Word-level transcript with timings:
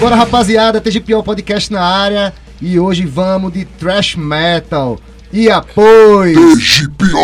Simbora, 0.00 0.16
rapaziada, 0.16 0.80
TGPO 0.80 1.22
Podcast 1.22 1.70
na 1.70 1.82
área. 1.82 2.32
E 2.58 2.80
hoje 2.80 3.04
vamos 3.04 3.52
de 3.52 3.66
Trash 3.66 4.16
Metal. 4.16 4.98
E 5.30 5.50
apoio! 5.50 6.56
TGPO! 6.56 7.18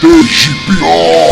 TGPO! 0.00 1.31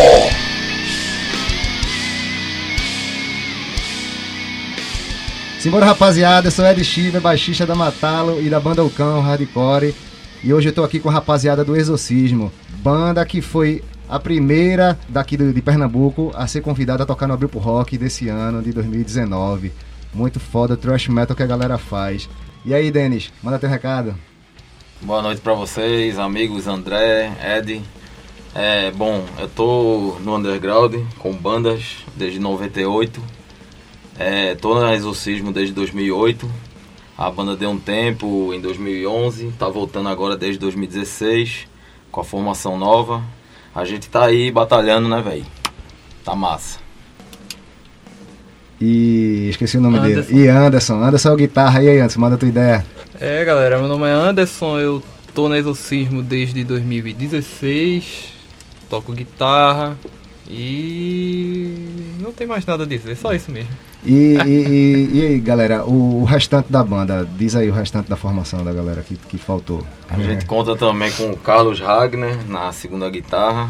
Simbora, 5.60 5.84
rapaziada. 5.86 6.48
Eu 6.48 6.50
sou 6.52 6.64
Ed 6.66 6.82
Shiva, 6.82 7.20
baixista 7.20 7.66
da 7.66 7.74
Matalo 7.74 8.40
e 8.40 8.48
da 8.48 8.58
banda 8.58 8.82
O 8.84 8.90
Cão 8.90 9.20
Hardcore. 9.20 9.94
E 10.42 10.52
hoje 10.54 10.70
eu 10.70 10.72
tô 10.72 10.82
aqui 10.82 10.98
com 10.98 11.10
a 11.10 11.12
rapaziada 11.12 11.62
do 11.64 11.76
Exorcismo, 11.76 12.50
banda 12.78 13.24
que 13.26 13.42
foi 13.42 13.84
a 14.08 14.18
primeira 14.18 14.98
daqui 15.08 15.36
do- 15.36 15.52
de 15.52 15.60
Pernambuco 15.60 16.32
a 16.34 16.46
ser 16.46 16.62
convidada 16.62 17.02
a 17.02 17.06
tocar 17.06 17.26
no 17.26 17.34
Abril 17.34 17.48
pro 17.48 17.58
Rock 17.60 17.98
desse 17.98 18.28
ano, 18.28 18.62
de 18.62 18.72
2019. 18.72 19.70
Muito 20.14 20.40
foda 20.40 20.74
o 20.74 20.76
thrash 20.78 21.08
metal 21.08 21.36
que 21.36 21.42
a 21.42 21.46
galera 21.46 21.76
faz. 21.76 22.28
E 22.64 22.72
aí, 22.74 22.90
Denis, 22.90 23.30
manda 23.42 23.58
teu 23.58 23.68
recado. 23.68 24.14
Boa 25.02 25.20
noite 25.22 25.40
pra 25.42 25.52
vocês, 25.54 26.18
amigos 26.18 26.66
André, 26.66 27.32
Ed. 27.58 27.82
É, 28.54 28.90
bom, 28.90 29.24
eu 29.38 29.46
tô 29.48 30.16
no 30.24 30.36
underground 30.36 30.94
com 31.18 31.32
bandas 31.34 31.98
desde 32.16 32.38
98. 32.38 33.20
É, 34.20 34.54
tô 34.54 34.74
no 34.74 34.92
Exorcismo 34.92 35.50
desde 35.50 35.72
2008. 35.72 36.46
A 37.16 37.30
banda 37.30 37.56
deu 37.56 37.70
um 37.70 37.78
tempo 37.78 38.52
em 38.52 38.60
2011, 38.60 39.50
tá 39.58 39.66
voltando 39.66 40.10
agora 40.10 40.36
desde 40.36 40.58
2016 40.58 41.66
com 42.12 42.20
a 42.20 42.24
formação 42.24 42.76
nova. 42.76 43.22
A 43.74 43.82
gente 43.86 44.10
tá 44.10 44.26
aí 44.26 44.50
batalhando, 44.50 45.08
né, 45.08 45.22
velho? 45.22 45.46
Tá 46.22 46.34
massa. 46.34 46.78
E 48.78 49.48
esqueci 49.48 49.78
o 49.78 49.80
nome 49.80 49.96
Anderson. 49.96 50.34
dele. 50.34 50.44
E 50.44 50.48
Anderson. 50.48 51.02
Anderson 51.02 51.28
é 51.30 51.32
o 51.32 51.36
guitarra. 51.36 51.82
E 51.82 51.88
aí, 51.88 51.98
Anderson, 51.98 52.20
manda 52.20 52.36
tua 52.36 52.48
ideia. 52.48 52.84
É 53.18 53.42
galera, 53.42 53.78
meu 53.78 53.88
nome 53.88 54.06
é 54.06 54.12
Anderson, 54.12 54.78
eu 54.78 55.02
tô 55.34 55.48
no 55.48 55.56
Exorcismo 55.56 56.22
desde 56.22 56.62
2016, 56.64 58.34
toco 58.90 59.14
guitarra 59.14 59.96
e 60.46 61.74
não 62.20 62.32
tem 62.32 62.46
mais 62.46 62.66
nada 62.66 62.84
a 62.84 62.86
dizer, 62.86 63.16
só 63.16 63.32
isso 63.32 63.50
mesmo. 63.50 63.89
E, 64.04 64.12
e, 64.46 64.48
e- 64.48 65.10
e 65.18 65.26
aí, 65.26 65.40
galera, 65.40 65.84
o, 65.84 66.22
o 66.22 66.24
restante 66.24 66.72
da 66.72 66.82
banda, 66.82 67.28
diz 67.36 67.54
aí 67.54 67.68
o 67.68 67.72
restante 67.74 68.08
da 68.08 68.16
formação 68.16 68.64
da 68.64 68.72
galera 68.72 69.02
que, 69.02 69.14
que 69.16 69.36
faltou. 69.36 69.84
A 70.08 70.18
gente 70.18 70.46
conta 70.46 70.74
também 70.74 71.10
com 71.12 71.30
o 71.30 71.36
Carlos 71.36 71.80
Ragner 71.80 72.38
na 72.48 72.72
segunda 72.72 73.10
guitarra 73.10 73.68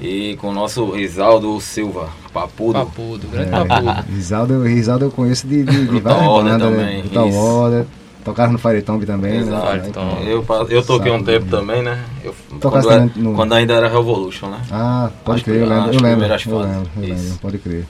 e 0.00 0.36
com 0.40 0.48
o 0.48 0.52
nosso 0.54 0.90
Risaldo 0.92 1.60
Silva, 1.60 2.08
papudo. 2.32 2.78
Papudo, 2.78 3.28
grande 3.28 3.54
É, 3.54 3.64
papudo. 3.64 4.12
Risaldo, 4.14 4.62
Risaldo 4.62 5.04
eu 5.04 5.10
conheço 5.10 5.46
de, 5.46 5.62
de, 5.64 5.86
de 5.86 6.00
várias 6.00 6.26
bandas, 6.26 6.58
também, 6.62 6.96
né? 6.96 7.02
Brutal 7.02 7.28
isso. 7.28 7.38
Order. 7.38 7.84
Tocaram 8.24 8.52
no 8.52 8.58
Fire 8.58 8.80
Tomb 8.82 9.04
também, 9.04 9.38
Exato. 9.40 9.66
né? 9.76 9.84
Então, 9.88 10.18
Eu, 10.22 10.46
eu 10.70 10.82
toquei 10.84 11.10
um 11.10 11.22
tempo 11.24 11.44
né? 11.44 11.50
também, 11.50 11.82
né? 11.82 12.02
Eu, 12.22 12.32
quando, 12.60 12.90
era- 12.90 13.10
no- 13.16 13.34
quando 13.34 13.52
ainda 13.52 13.74
era 13.74 13.88
Revolution, 13.88 14.46
né? 14.48 14.60
Ah, 14.70 15.10
pode 15.24 15.40
As 15.40 15.44
crer, 15.44 15.56
eu 15.60 15.66
lembro, 15.68 15.74
eu 15.74 15.90
as 15.90 15.90
lembro, 15.96 16.08
primeiras 16.10 16.46
eu 16.46 16.58
lembro, 16.58 16.88
eu 16.96 17.02
lembro, 17.02 17.16
isso. 17.16 17.38
pode 17.40 17.58
crer. 17.58 17.84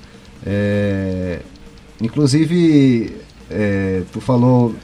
É, 0.45 1.41
inclusive, 2.03 3.17
é, 3.51 4.03
tu 4.13 4.21
falou, 4.21 4.75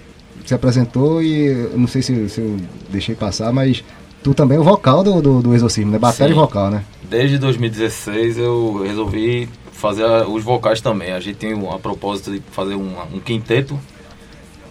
se 0.47 0.55
apresentou 0.55 1.23
e 1.23 1.53
não 1.77 1.87
sei 1.87 2.01
se, 2.01 2.29
se 2.29 2.41
eu 2.41 2.57
deixei 2.89 3.15
passar, 3.15 3.53
mas 3.53 3.85
tu 4.23 4.33
também 4.33 4.57
é 4.57 4.61
o 4.61 4.65
vocal 4.65 5.05
do, 5.05 5.21
do, 5.21 5.43
do 5.43 5.55
Exorcismo, 5.55 5.91
né? 5.91 5.99
Bateria 5.99 6.33
e 6.33 6.35
Sim. 6.35 6.41
vocal, 6.41 6.71
né? 6.71 6.85
Desde 7.03 7.39
2016 7.39 8.39
eu 8.39 8.83
resolvi 8.83 9.49
fazer 9.73 10.05
os 10.29 10.43
vocais 10.43 10.81
também. 10.81 11.13
A 11.13 11.21
gente 11.21 11.37
tem 11.37 11.53
a 11.53 11.79
propósito 11.79 12.33
de 12.33 12.43
fazer 12.51 12.75
um, 12.75 12.95
um 13.13 13.21
quinteto, 13.21 13.79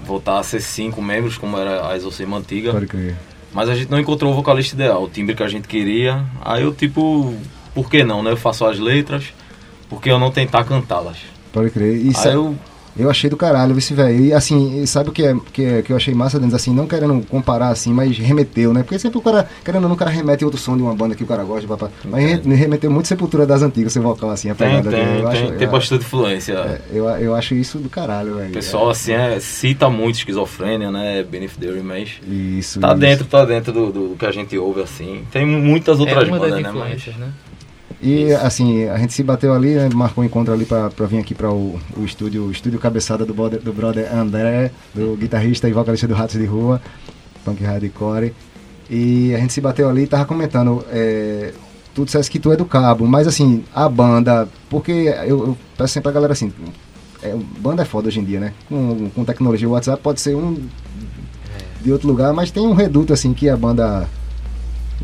voltar 0.05 0.39
a 0.39 0.43
ser 0.43 0.61
cinco 0.61 1.01
membros, 1.01 1.37
como 1.37 1.57
era 1.57 1.89
a 1.89 1.95
Exorcismo 1.95 2.35
antiga. 2.35 2.71
Pode 2.71 2.87
crer. 2.87 3.15
Mas 3.53 3.69
a 3.69 3.75
gente 3.75 3.89
não 3.89 3.99
encontrou 3.99 4.31
o 4.31 4.35
vocalista 4.35 4.75
ideal, 4.75 5.03
o 5.03 5.09
timbre 5.09 5.35
que 5.35 5.43
a 5.43 5.47
gente 5.47 5.67
queria. 5.67 6.25
Aí 6.43 6.63
eu, 6.63 6.73
tipo, 6.73 7.33
por 7.73 7.89
que 7.89 8.03
não, 8.03 8.21
né? 8.21 8.31
Eu 8.31 8.37
faço 8.37 8.65
as 8.65 8.77
letras, 8.77 9.33
por 9.89 10.01
que 10.01 10.09
eu 10.09 10.19
não 10.19 10.29
tentar 10.29 10.63
cantá-las? 10.63 11.17
Pode 11.57 11.69
crer. 11.71 11.95
E 11.97 12.07
Aí 12.09 12.13
sa- 12.13 12.29
eu, 12.31 12.55
Eu 12.99 13.11
achei 13.11 13.29
do 13.29 13.37
caralho, 13.37 13.75
vice 13.75 13.93
velho. 13.93 14.25
E 14.25 14.33
assim, 14.33 14.83
sabe 14.87 15.09
o 15.09 15.11
que, 15.11 15.23
é, 15.23 15.35
que, 15.53 15.63
é- 15.63 15.81
que 15.83 15.91
eu 15.93 15.95
achei 15.97 16.15
massa, 16.15 16.39
Denis? 16.39 16.55
Assim, 16.55 16.73
não 16.73 16.87
querendo 16.87 17.23
comparar 17.27 17.67
assim, 17.67 17.93
mas 17.93 18.17
remeteu, 18.17 18.73
né? 18.73 18.81
Porque 18.81 18.97
sempre 18.97 19.19
o 19.19 19.21
cara, 19.21 19.47
querendo 19.63 19.83
ou 19.83 19.89
não, 19.89 19.95
o 19.95 19.99
cara 19.99 20.09
remete 20.09 20.43
outro 20.43 20.59
som 20.59 20.75
de 20.75 20.81
uma 20.81 20.95
banda 20.95 21.13
que 21.13 21.23
o 21.23 21.27
cara 21.27 21.43
gosta, 21.43 21.67
papá. 21.67 21.91
Mas 22.05 22.23
re- 22.43 22.55
remeteu 22.55 22.89
muito 22.89 23.07
Sepultura 23.07 23.45
das 23.45 23.61
Antigas, 23.61 23.93
seu 23.93 24.01
vocal, 24.01 24.31
assim, 24.31 24.49
a 24.49 24.55
tem, 24.55 24.67
pegada 24.67 24.89
tem, 24.89 25.05
dele. 25.05 25.19
Eu 25.21 25.29
tem, 25.29 25.43
acho, 25.43 25.51
tem 25.53 25.67
eu, 25.67 25.71
bastante 25.71 26.05
influência. 26.05 26.53
é, 26.53 26.81
eu, 26.91 27.05
eu 27.07 27.35
acho 27.35 27.53
isso 27.53 27.77
do 27.77 27.87
caralho, 27.87 28.33
velho. 28.37 28.49
O 28.49 28.53
pessoal, 28.53 28.89
assim, 28.89 29.11
é, 29.11 29.39
cita 29.39 29.91
muito 29.91 30.15
esquizofrênia, 30.15 30.89
né? 30.89 31.21
Beneath 31.23 31.51
the 31.59 31.67
Remains. 31.69 32.13
Isso. 32.27 32.79
Tá 32.79 32.87
isso. 32.89 32.97
dentro, 32.97 33.25
tá 33.25 33.45
dentro 33.45 33.71
do, 33.71 33.91
do, 33.91 34.07
do 34.09 34.15
que 34.15 34.25
a 34.25 34.31
gente 34.31 34.57
ouve, 34.57 34.81
assim. 34.81 35.21
Tem 35.31 35.45
muitas 35.45 35.99
É 35.99 36.01
outras 36.01 36.27
das 36.27 36.29
bandas, 36.29 36.63
né? 36.63 36.71
Mas 36.73 37.05
né? 37.15 37.29
E 38.01 38.31
assim, 38.33 38.85
a 38.87 38.97
gente 38.97 39.11
se 39.13 39.23
bateu 39.23 39.53
ali, 39.53 39.73
né, 39.73 39.89
marcou 39.93 40.23
um 40.23 40.27
encontro 40.27 40.53
ali 40.53 40.65
pra, 40.65 40.89
pra 40.91 41.07
vir 41.07 41.17
aqui 41.17 41.33
pra 41.33 41.51
o, 41.51 41.79
o 41.97 42.03
estúdio, 42.05 42.43
o 42.43 42.51
estúdio 42.51 42.77
cabeçada 42.79 43.25
do, 43.25 43.33
brother- 43.33 43.59
do 43.59 43.73
brother 43.73 44.13
André, 44.13 44.71
do 44.93 45.15
guitarrista 45.17 45.67
e 45.67 45.73
vocalista 45.73 46.07
do 46.07 46.13
Ratos 46.13 46.39
de 46.39 46.45
Rua, 46.45 46.79
punk 47.43 47.63
hardcore. 47.63 48.33
E 48.89 49.33
a 49.33 49.39
gente 49.39 49.51
se 49.51 49.59
bateu 49.61 49.89
ali 49.89 50.03
e 50.03 50.07
tava 50.07 50.25
comentando, 50.25 50.85
é, 50.91 51.53
tu 51.95 52.05
disseste 52.05 52.31
que 52.31 52.37
tu 52.39 52.51
é 52.51 52.55
do 52.55 52.65
cabo, 52.65 53.07
mas 53.07 53.27
assim, 53.27 53.63
a 53.73 53.89
banda, 53.89 54.47
porque 54.69 54.91
eu, 55.25 55.39
eu 55.47 55.57
peço 55.75 55.93
sempre 55.93 56.03
pra 56.03 56.11
galera 56.13 56.33
assim, 56.33 56.53
é, 57.23 57.35
banda 57.59 57.81
é 57.81 57.85
foda 57.85 58.09
hoje 58.09 58.19
em 58.19 58.23
dia, 58.23 58.39
né? 58.39 58.53
Com, 58.69 59.09
com 59.09 59.25
tecnologia, 59.25 59.67
o 59.67 59.71
WhatsApp 59.71 60.01
pode 60.03 60.21
ser 60.21 60.35
um 60.35 60.55
de 61.81 61.91
outro 61.91 62.07
lugar, 62.07 62.31
mas 62.31 62.51
tem 62.51 62.65
um 62.65 62.73
reduto 62.73 63.11
assim 63.11 63.33
que 63.33 63.49
a 63.49 63.57
banda 63.57 64.07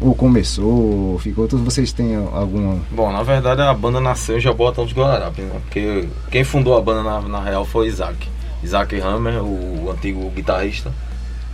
ou 0.03 0.15
começou, 0.15 1.11
ou 1.13 1.19
ficou, 1.19 1.47
todos 1.47 1.63
vocês 1.65 1.91
têm 1.93 2.15
alguma 2.15 2.77
Bom, 2.91 3.11
na 3.11 3.23
verdade 3.23 3.61
a 3.61 3.73
banda 3.73 3.99
nasceu 3.99 4.37
em 4.37 4.41
Jaboatão 4.41 4.83
dos 4.85 4.93
Guararapes, 4.93 5.43
né? 5.45 5.59
Porque 5.63 6.07
quem 6.31 6.43
fundou 6.43 6.77
a 6.77 6.81
banda 6.81 7.03
na, 7.03 7.21
na 7.21 7.39
real 7.43 7.63
foi 7.65 7.87
Isaac. 7.87 8.27
Isaac 8.63 8.99
Hammer, 8.99 9.43
o 9.43 9.89
antigo 9.91 10.29
guitarrista, 10.31 10.91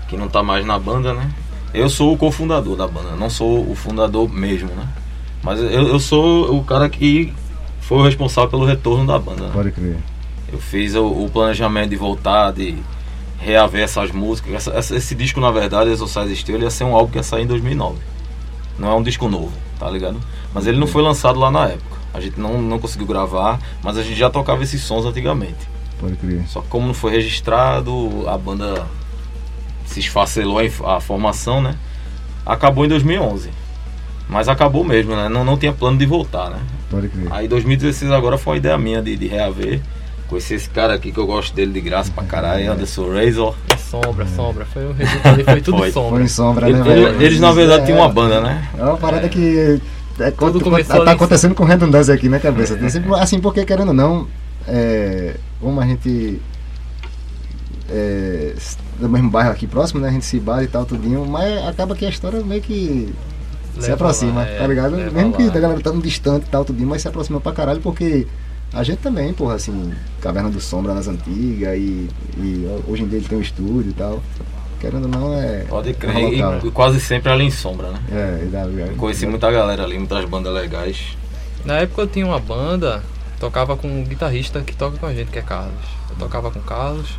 que 0.07 0.15
não 0.17 0.27
tá 0.27 0.41
mais 0.43 0.65
na 0.65 0.77
banda, 0.79 1.13
né? 1.13 1.29
Eu 1.73 1.89
sou 1.89 2.13
o 2.13 2.17
cofundador 2.17 2.75
da 2.75 2.87
banda, 2.87 3.15
não 3.15 3.29
sou 3.29 3.69
o 3.69 3.75
fundador 3.75 4.27
mesmo, 4.27 4.69
né? 4.69 4.87
Mas 5.43 5.59
eu, 5.59 5.69
eu 5.87 5.99
sou 5.99 6.55
o 6.57 6.63
cara 6.63 6.89
que 6.89 7.31
foi 7.81 7.97
o 7.99 8.03
responsável 8.03 8.49
pelo 8.49 8.65
retorno 8.65 9.05
da 9.05 9.17
banda. 9.17 9.43
né? 9.47 9.51
Pode 9.53 9.71
crer. 9.71 9.97
Eu 10.51 10.59
fiz 10.59 10.95
o, 10.95 11.05
o 11.05 11.29
planejamento 11.31 11.89
de 11.89 11.95
voltar, 11.95 12.51
de 12.51 12.75
reaver 13.39 13.81
essas 13.83 14.11
músicas. 14.11 14.67
Essa- 14.67 14.95
esse 14.95 15.15
disco, 15.15 15.39
na 15.39 15.51
verdade, 15.51 15.89
Exorcise 15.91 16.35
Steel, 16.35 16.59
ia 16.61 16.69
ser 16.69 16.83
um 16.83 16.95
álbum 16.95 17.11
que 17.11 17.17
ia 17.17 17.23
sair 17.23 17.43
em 17.43 17.47
2009. 17.47 17.97
Não 18.79 18.89
é 18.89 18.95
um 18.95 19.03
disco 19.03 19.27
novo, 19.27 19.51
tá 19.77 19.89
ligado? 19.89 20.19
Mas 20.53 20.65
ele 20.65 20.79
não 20.79 20.87
foi 20.87 21.03
lançado 21.03 21.39
lá 21.39 21.51
na 21.51 21.67
época. 21.67 21.97
A 22.13 22.19
gente 22.19 22.39
não, 22.39 22.61
não 22.61 22.79
conseguiu 22.79 23.05
gravar, 23.05 23.59
mas 23.83 23.97
a 23.97 24.03
gente 24.03 24.17
já 24.17 24.29
tocava 24.29 24.63
esses 24.63 24.81
sons 24.81 25.05
antigamente. 25.05 25.69
Pode 25.99 26.15
crer. 26.15 26.47
Só 26.47 26.61
que 26.61 26.67
como 26.69 26.87
não 26.87 26.93
foi 26.93 27.11
registrado, 27.11 28.27
a 28.27 28.37
banda 28.37 28.87
se 29.85 29.99
esfacelou 29.99 30.59
a 30.59 30.95
a 30.95 30.99
formação, 30.99 31.61
né? 31.61 31.75
Acabou 32.45 32.85
em 32.85 32.87
2011. 32.87 33.49
Mas 34.27 34.47
acabou 34.47 34.83
mesmo, 34.83 35.15
né? 35.15 35.27
Não, 35.27 35.43
não 35.43 35.57
tinha 35.57 35.73
plano 35.73 35.97
de 35.97 36.05
voltar, 36.05 36.49
né? 36.49 36.59
Pode 36.89 37.09
crer. 37.09 37.27
Aí 37.31 37.47
2016 37.47 38.11
agora 38.11 38.37
foi 38.37 38.53
uma 38.53 38.57
ideia 38.57 38.77
minha 38.77 39.01
de, 39.01 39.15
de 39.15 39.27
reaver. 39.27 39.81
Conheci 40.29 40.53
esse 40.53 40.69
cara 40.69 40.93
aqui 40.93 41.11
que 41.11 41.17
eu 41.19 41.25
gosto 41.25 41.55
dele 41.55 41.73
de 41.73 41.81
graça 41.81 42.11
pra 42.11 42.23
caralho, 42.23 42.71
Anderson 42.71 43.11
Razor. 43.11 43.55
Sombra, 43.79 44.27
sombra. 44.27 44.65
Foi 44.65 44.85
o 44.85 44.91
resultado 44.93 45.33
ali, 45.33 45.43
foi 45.43 45.61
tudo 45.61 45.77
Foi. 45.79 45.91
sombra. 45.91 46.09
Foi 46.11 46.23
em 46.23 46.27
sombra, 46.27 46.69
né, 46.69 46.81
velho? 46.83 47.21
eles 47.21 47.39
na 47.39 47.51
verdade 47.51 47.81
É, 47.81 47.85
tinham 47.87 47.97
uma 47.99 48.09
banda, 48.09 48.39
né? 48.39 48.69
É 48.77 48.83
uma 48.83 48.97
parada 48.97 49.27
que. 49.27 49.81
É, 50.19 50.31
Tudo 50.31 50.59
tá- 50.83 51.03
tá, 51.05 51.11
acontecendo 51.13 51.55
com 51.55 51.63
redundância 51.63 52.13
aqui 52.13 52.27
na 52.29 52.39
cabeça. 52.39 52.77
Sempre- 52.89 53.15
assim, 53.15 53.39
porque 53.39 53.63
querendo 53.65 53.87
ou 53.87 53.93
não, 53.93 54.27
é, 54.67 55.35
como 55.59 55.79
a 55.81 55.85
gente. 55.85 56.39
É, 57.89 58.53
do 58.99 59.09
mesmo 59.09 59.29
bairro 59.29 59.51
aqui 59.51 59.65
próximo, 59.65 59.99
né? 59.99 60.09
A 60.09 60.11
gente 60.11 60.25
se 60.25 60.39
bate 60.39 60.65
e 60.65 60.67
tal, 60.67 60.85
tudinho, 60.85 61.25
mas 61.25 61.65
acaba 61.67 61.95
que 61.95 62.05
a 62.05 62.09
história 62.09 62.43
meio 62.43 62.61
que 62.61 63.11
se 63.75 63.81
Leva 63.81 63.93
aproxima, 63.93 64.41
lá, 64.41 64.47
é, 64.47 64.57
tá 64.59 64.67
ligado? 64.67 64.95
leva 64.95 65.11
Mesmo 65.11 65.33
que 65.33 65.43
lá. 65.43 65.55
a 65.55 65.59
galera 65.59 65.81
tá 65.81 65.91
no 65.91 66.01
distante 66.01 66.45
e 66.45 66.49
tal, 66.49 66.63
tudinho, 66.65 66.87
mas 66.87 67.01
se 67.01 67.07
aproxima 67.07 67.39
pra 67.41 67.51
caralho 67.51 67.79
porque 67.79 68.27
a 68.73 68.83
gente 68.83 68.99
também, 68.99 69.33
porra, 69.33 69.55
assim, 69.55 69.93
Caverna 70.21 70.49
do 70.49 70.59
Sombra 70.61 70.93
nas 70.93 71.07
antigas 71.07 71.75
e, 71.77 72.07
e 72.37 72.81
hoje 72.87 73.03
em 73.03 73.07
dia 73.07 73.17
ele 73.19 73.27
tem 73.27 73.37
um 73.37 73.41
estúdio 73.41 73.89
e 73.89 73.93
tal. 73.93 74.21
Querendo 74.79 75.03
ou 75.05 75.09
não, 75.09 75.33
é. 75.33 75.65
Pode 75.67 75.89
é 75.89 75.93
crer. 75.93 76.41
local. 76.41 76.59
E, 76.63 76.67
e 76.67 76.71
quase 76.71 77.01
sempre 77.01 77.31
ali 77.31 77.45
em 77.45 77.51
sombra, 77.51 77.91
né? 77.91 77.99
É, 78.11 78.43
e 78.45 78.47
dá- 78.47 78.65
Conheci 78.97 79.25
muita 79.25 79.51
galera 79.51 79.83
ali, 79.83 79.97
muitas 79.97 80.23
bandas 80.25 80.53
legais. 80.53 81.17
Na 81.65 81.75
época 81.79 82.03
eu 82.03 82.07
tinha 82.07 82.25
uma 82.25 82.39
banda, 82.39 83.03
tocava 83.39 83.75
com 83.75 83.87
um 83.89 84.03
guitarrista 84.05 84.61
que 84.61 84.73
toca 84.75 84.97
com 84.97 85.05
a 85.05 85.13
gente, 85.13 85.31
que 85.31 85.39
é 85.39 85.41
Carlos. 85.41 85.73
Eu 86.09 86.15
tocava 86.15 86.49
com 86.49 86.59
o 86.59 86.63
Carlos, 86.63 87.09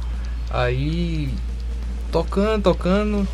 aí 0.50 1.29
tocando, 2.11 2.62
tocando. 2.62 3.29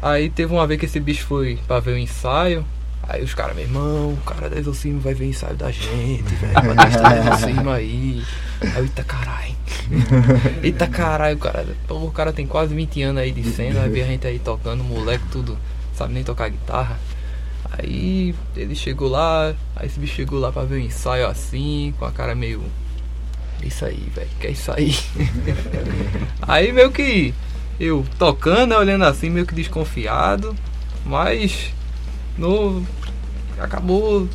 Aí 0.00 0.28
teve 0.30 0.52
uma 0.52 0.66
vez 0.66 0.78
que 0.78 0.86
esse 0.86 1.00
bicho 1.00 1.24
foi 1.26 1.58
pra 1.66 1.80
ver 1.80 1.92
o 1.94 1.98
ensaio. 1.98 2.64
Aí 3.08 3.22
os 3.22 3.34
caras, 3.34 3.54
meu 3.54 3.64
irmão, 3.64 4.14
o 4.14 4.20
cara 4.24 4.48
da 4.48 4.58
Exorcismo 4.58 5.00
vai 5.00 5.14
ver 5.14 5.24
o 5.24 5.28
ensaio 5.28 5.56
da 5.56 5.70
gente, 5.70 6.34
velho. 6.36 6.74
Vai 6.74 6.86
testar 6.86 7.12
o 7.12 7.16
Exorcismo 7.16 7.70
aí. 7.70 8.22
Aí 8.60 8.76
eu, 8.76 8.84
eita 8.84 9.04
caralho. 9.04 9.54
Eita 10.62 10.86
caralho, 10.86 11.38
cara. 11.38 11.66
Pô, 11.86 11.96
o 11.96 12.10
cara 12.10 12.32
tem 12.32 12.46
quase 12.46 12.74
20 12.74 13.02
anos 13.02 13.22
aí 13.22 13.30
de 13.30 13.44
cena, 13.44 13.80
vai 13.80 13.88
ver 13.90 14.02
a 14.02 14.06
gente 14.06 14.26
aí 14.26 14.38
tocando, 14.38 14.82
moleque, 14.82 15.24
tudo. 15.30 15.58
Sabe 15.94 16.14
nem 16.14 16.24
tocar 16.24 16.48
guitarra. 16.48 16.98
Aí 17.70 18.34
ele 18.56 18.74
chegou 18.74 19.08
lá, 19.08 19.54
aí 19.76 19.86
esse 19.86 19.98
bicho 19.98 20.14
chegou 20.14 20.38
lá 20.38 20.52
pra 20.52 20.64
ver 20.64 20.76
o 20.76 20.78
ensaio 20.78 21.26
assim, 21.26 21.92
com 21.98 22.04
a 22.04 22.12
cara 22.12 22.34
meio. 22.34 22.62
Isso 23.62 23.84
aí, 23.84 24.10
velho, 24.14 24.28
que 24.40 24.46
é 24.46 24.50
isso 24.50 24.72
aí? 24.72 24.96
aí 26.42 26.72
meio 26.72 26.90
que 26.90 27.34
eu 27.80 28.04
tocando, 28.18 28.70
né, 28.70 28.76
olhando 28.76 29.04
assim, 29.04 29.30
meio 29.30 29.46
que 29.46 29.54
desconfiado, 29.54 30.54
mas 31.04 31.72
no. 32.38 32.82
acabou 33.58 34.28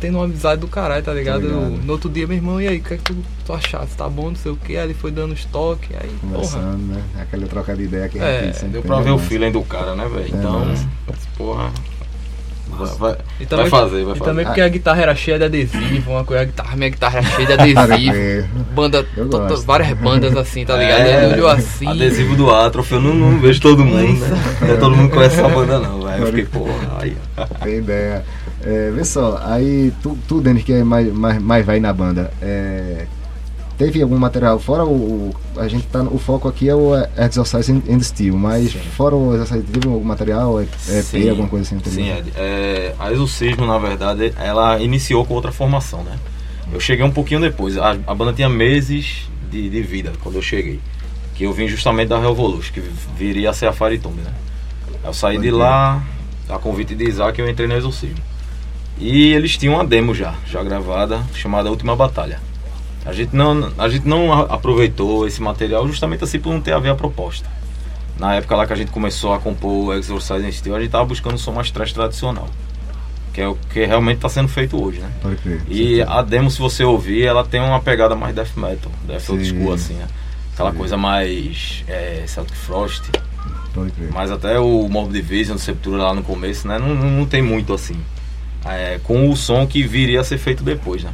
tendo 0.00 0.18
uma 0.18 0.24
amizade 0.24 0.60
do 0.60 0.66
caralho, 0.66 1.02
tá 1.04 1.14
ligado? 1.14 1.42
ligado. 1.42 1.62
Eu- 1.62 1.70
no 1.70 1.92
outro 1.92 2.10
dia, 2.10 2.26
meu 2.26 2.36
irmão, 2.36 2.60
e 2.60 2.66
aí, 2.66 2.78
o 2.78 2.82
que 2.82 2.94
é 2.94 2.96
que 2.96 3.02
tu, 3.04 3.16
tu 3.46 3.52
achaste? 3.52 3.94
Tá 3.96 4.08
bom, 4.08 4.30
não 4.30 4.36
sei 4.36 4.50
o 4.50 4.56
que, 4.56 4.76
aí 4.76 4.84
ele 4.84 4.94
foi 4.94 5.12
dando 5.12 5.32
os 5.32 5.44
toques, 5.44 5.90
aí, 5.94 6.08
porra. 6.20 6.32
Conversando, 6.32 6.78
né? 6.92 7.02
Aquela 7.20 7.46
troca 7.46 7.76
de 7.76 7.84
ideia 7.84 8.08
que 8.08 8.18
a 8.18 8.24
É, 8.24 8.50
Deu 8.68 8.82
pra 8.82 8.96
né, 8.98 9.04
ver 9.04 9.10
o 9.12 9.18
mas- 9.18 9.26
feeling 9.28 9.52
do 9.52 9.62
cara, 9.62 9.94
né, 9.94 10.08
velho? 10.08 10.26
Então, 10.26 10.64
massa. 10.64 10.88
porra. 11.38 11.70
Vai, 12.72 12.88
vai, 12.96 13.16
E 13.40 13.44
vai 13.44 13.68
fazer, 13.68 14.04
vai 14.04 14.14
e 14.14 14.18
fazer. 14.18 14.30
também 14.30 14.44
porque 14.44 14.60
a 14.60 14.68
guitarra 14.68 15.02
era 15.02 15.14
cheia 15.14 15.38
de 15.38 15.44
adesivo, 15.44 16.10
uma 16.10 16.24
coisa, 16.24 16.42
a 16.42 16.44
guitarra, 16.46 16.76
minha 16.76 16.88
guitarra 16.90 17.18
era 17.18 17.26
cheia 17.28 17.46
de 17.46 17.52
adesivo. 17.78 18.14
é, 18.16 18.44
Banda, 18.74 19.06
várias 19.64 19.92
bandas 19.98 20.36
assim, 20.36 20.64
tá 20.64 20.76
ligado? 20.76 21.00
É, 21.00 21.24
ele 21.24 21.34
olhou 21.34 21.48
assim. 21.48 21.86
Adesivo 21.86 22.34
do 22.36 22.50
Atrof, 22.50 22.90
eu 22.92 23.00
não, 23.00 23.14
não 23.14 23.38
vejo 23.38 23.60
todo 23.60 23.84
mundo, 23.84 23.96
né? 24.20 24.38
Não 24.60 24.68
é 24.68 24.76
todo 24.76 24.96
mundo 24.96 25.10
conhece 25.10 25.38
essa 25.38 25.48
banda, 25.48 25.78
não, 25.78 26.02
velho. 26.02 26.20
Eu 26.22 26.26
fiquei, 26.26 26.44
porra, 26.46 26.72
aí. 27.00 27.16
ó. 27.36 27.44
Tem 27.64 27.78
ideia. 27.78 28.24
É, 28.64 28.90
vê 28.94 29.04
só, 29.04 29.40
aí 29.44 29.92
tu, 30.02 30.16
tu 30.28 30.40
Denis, 30.40 30.62
que 30.62 30.72
é 30.72 30.84
mais, 30.84 31.12
mais, 31.12 31.42
mais 31.42 31.66
vai 31.66 31.80
na 31.80 31.92
banda, 31.92 32.30
é, 32.40 33.06
teve 33.76 34.02
algum 34.02 34.18
material, 34.18 34.58
fora 34.58 34.84
o, 34.84 35.34
A 35.56 35.68
gente 35.68 35.86
tá. 35.86 36.02
O 36.02 36.18
foco 36.18 36.48
aqui 36.48 36.68
é 36.68 36.74
o 36.74 36.92
Exercise 37.16 37.72
and 37.72 38.00
Steel, 38.00 38.36
mas 38.36 38.72
Sim. 38.72 38.78
fora 38.96 39.14
o 39.14 39.34
Exercise, 39.34 39.62
teve 39.62 39.88
algum 39.88 40.04
material, 40.04 40.60
é, 40.60 40.64
é 40.88 41.02
Sim, 41.02 41.22
P, 41.22 41.28
alguma 41.28 41.48
coisa 41.48 41.76
assim? 41.76 41.90
Sim? 41.90 42.10
Ed. 42.10 42.32
É, 42.36 42.94
a 42.98 43.12
Exorcismo, 43.12 43.66
na 43.66 43.78
verdade, 43.78 44.32
ela 44.38 44.80
iniciou 44.80 45.24
com 45.24 45.34
outra 45.34 45.52
formação, 45.52 46.02
né? 46.02 46.18
Eu 46.72 46.80
cheguei 46.80 47.04
um 47.04 47.10
pouquinho 47.10 47.40
depois. 47.40 47.76
A, 47.76 47.96
a 48.06 48.14
banda 48.14 48.32
tinha 48.32 48.48
meses 48.48 49.28
de, 49.50 49.68
de 49.68 49.82
vida 49.82 50.12
quando 50.22 50.36
eu 50.36 50.42
cheguei. 50.42 50.80
Que 51.34 51.44
eu 51.44 51.52
vim 51.52 51.66
justamente 51.66 52.08
da 52.08 52.18
Revolution, 52.18 52.72
que 52.72 52.82
viria 53.16 53.50
a 53.50 53.52
ser 53.52 53.66
a 53.66 53.72
Fire 53.72 53.98
Tomb, 53.98 54.20
né? 54.20 54.32
Eu 55.04 55.12
saí 55.12 55.36
Pode 55.36 55.48
de 55.48 55.52
lá, 55.52 56.02
a 56.48 56.58
convite 56.58 56.94
de 56.94 57.04
Isaac, 57.08 57.38
eu 57.38 57.48
entrei 57.48 57.66
no 57.66 57.74
Exorcismo. 57.74 58.22
E 58.98 59.32
eles 59.32 59.56
tinham 59.56 59.74
uma 59.74 59.84
demo 59.84 60.14
já, 60.14 60.34
já 60.46 60.62
gravada, 60.62 61.22
chamada 61.34 61.70
Última 61.70 61.96
Batalha. 61.96 62.40
A 63.04 63.12
gente 63.12 63.34
não, 63.34 63.72
a 63.78 63.88
gente 63.88 64.06
não 64.06 64.32
aproveitou 64.32 65.26
esse 65.26 65.42
material 65.42 65.86
justamente 65.86 66.22
assim 66.22 66.38
por 66.38 66.52
não 66.52 66.60
ter 66.60 66.72
a 66.72 66.78
ver 66.78 66.90
a 66.90 66.94
proposta. 66.94 67.48
Na 68.18 68.34
época 68.34 68.54
lá 68.54 68.66
que 68.66 68.72
a 68.72 68.76
gente 68.76 68.90
começou 68.92 69.32
a 69.32 69.38
compor 69.38 69.88
o 69.88 69.92
Exorcise 69.94 70.46
in 70.46 70.52
Steel, 70.52 70.76
a 70.76 70.80
gente 70.80 70.90
tava 70.90 71.04
buscando 71.04 71.36
som 71.38 71.52
mais 71.52 71.70
trash 71.70 71.92
tradicional. 71.92 72.48
Que 73.32 73.40
é 73.40 73.48
o 73.48 73.56
que 73.72 73.84
realmente 73.84 74.16
está 74.16 74.28
sendo 74.28 74.48
feito 74.48 74.80
hoje, 74.80 75.00
né? 75.00 75.10
Pode 75.20 75.36
crer. 75.36 75.62
E 75.68 76.02
a 76.02 76.20
demo, 76.22 76.50
se 76.50 76.58
você 76.58 76.84
ouvir, 76.84 77.24
ela 77.24 77.42
tem 77.44 77.60
uma 77.60 77.80
pegada 77.80 78.14
mais 78.14 78.34
death 78.34 78.54
metal, 78.56 78.92
death 79.06 79.28
old 79.30 79.44
Sim. 79.44 79.58
school, 79.58 79.72
assim, 79.72 79.94
né? 79.94 80.06
Aquela 80.52 80.70
Sim. 80.70 80.76
coisa 80.78 80.96
mais 80.98 81.82
é, 81.88 82.22
Celtic 82.26 82.54
Frost, 82.54 83.04
Pode 83.74 83.90
crer. 83.92 84.10
mas 84.12 84.30
até 84.30 84.60
o 84.60 84.86
Morbid 84.88 85.22
Division, 85.22 85.56
Sepultura 85.56 86.02
lá 86.02 86.14
no 86.14 86.22
começo, 86.22 86.68
né? 86.68 86.78
Não, 86.78 86.94
não, 86.94 87.10
não 87.10 87.26
tem 87.26 87.40
muito 87.40 87.72
assim. 87.72 87.96
É, 88.66 89.00
com 89.02 89.30
o 89.30 89.36
som 89.36 89.66
que 89.66 89.82
viria 89.82 90.20
a 90.20 90.24
ser 90.24 90.36
feito 90.38 90.62
depois, 90.62 91.02
né? 91.02 91.10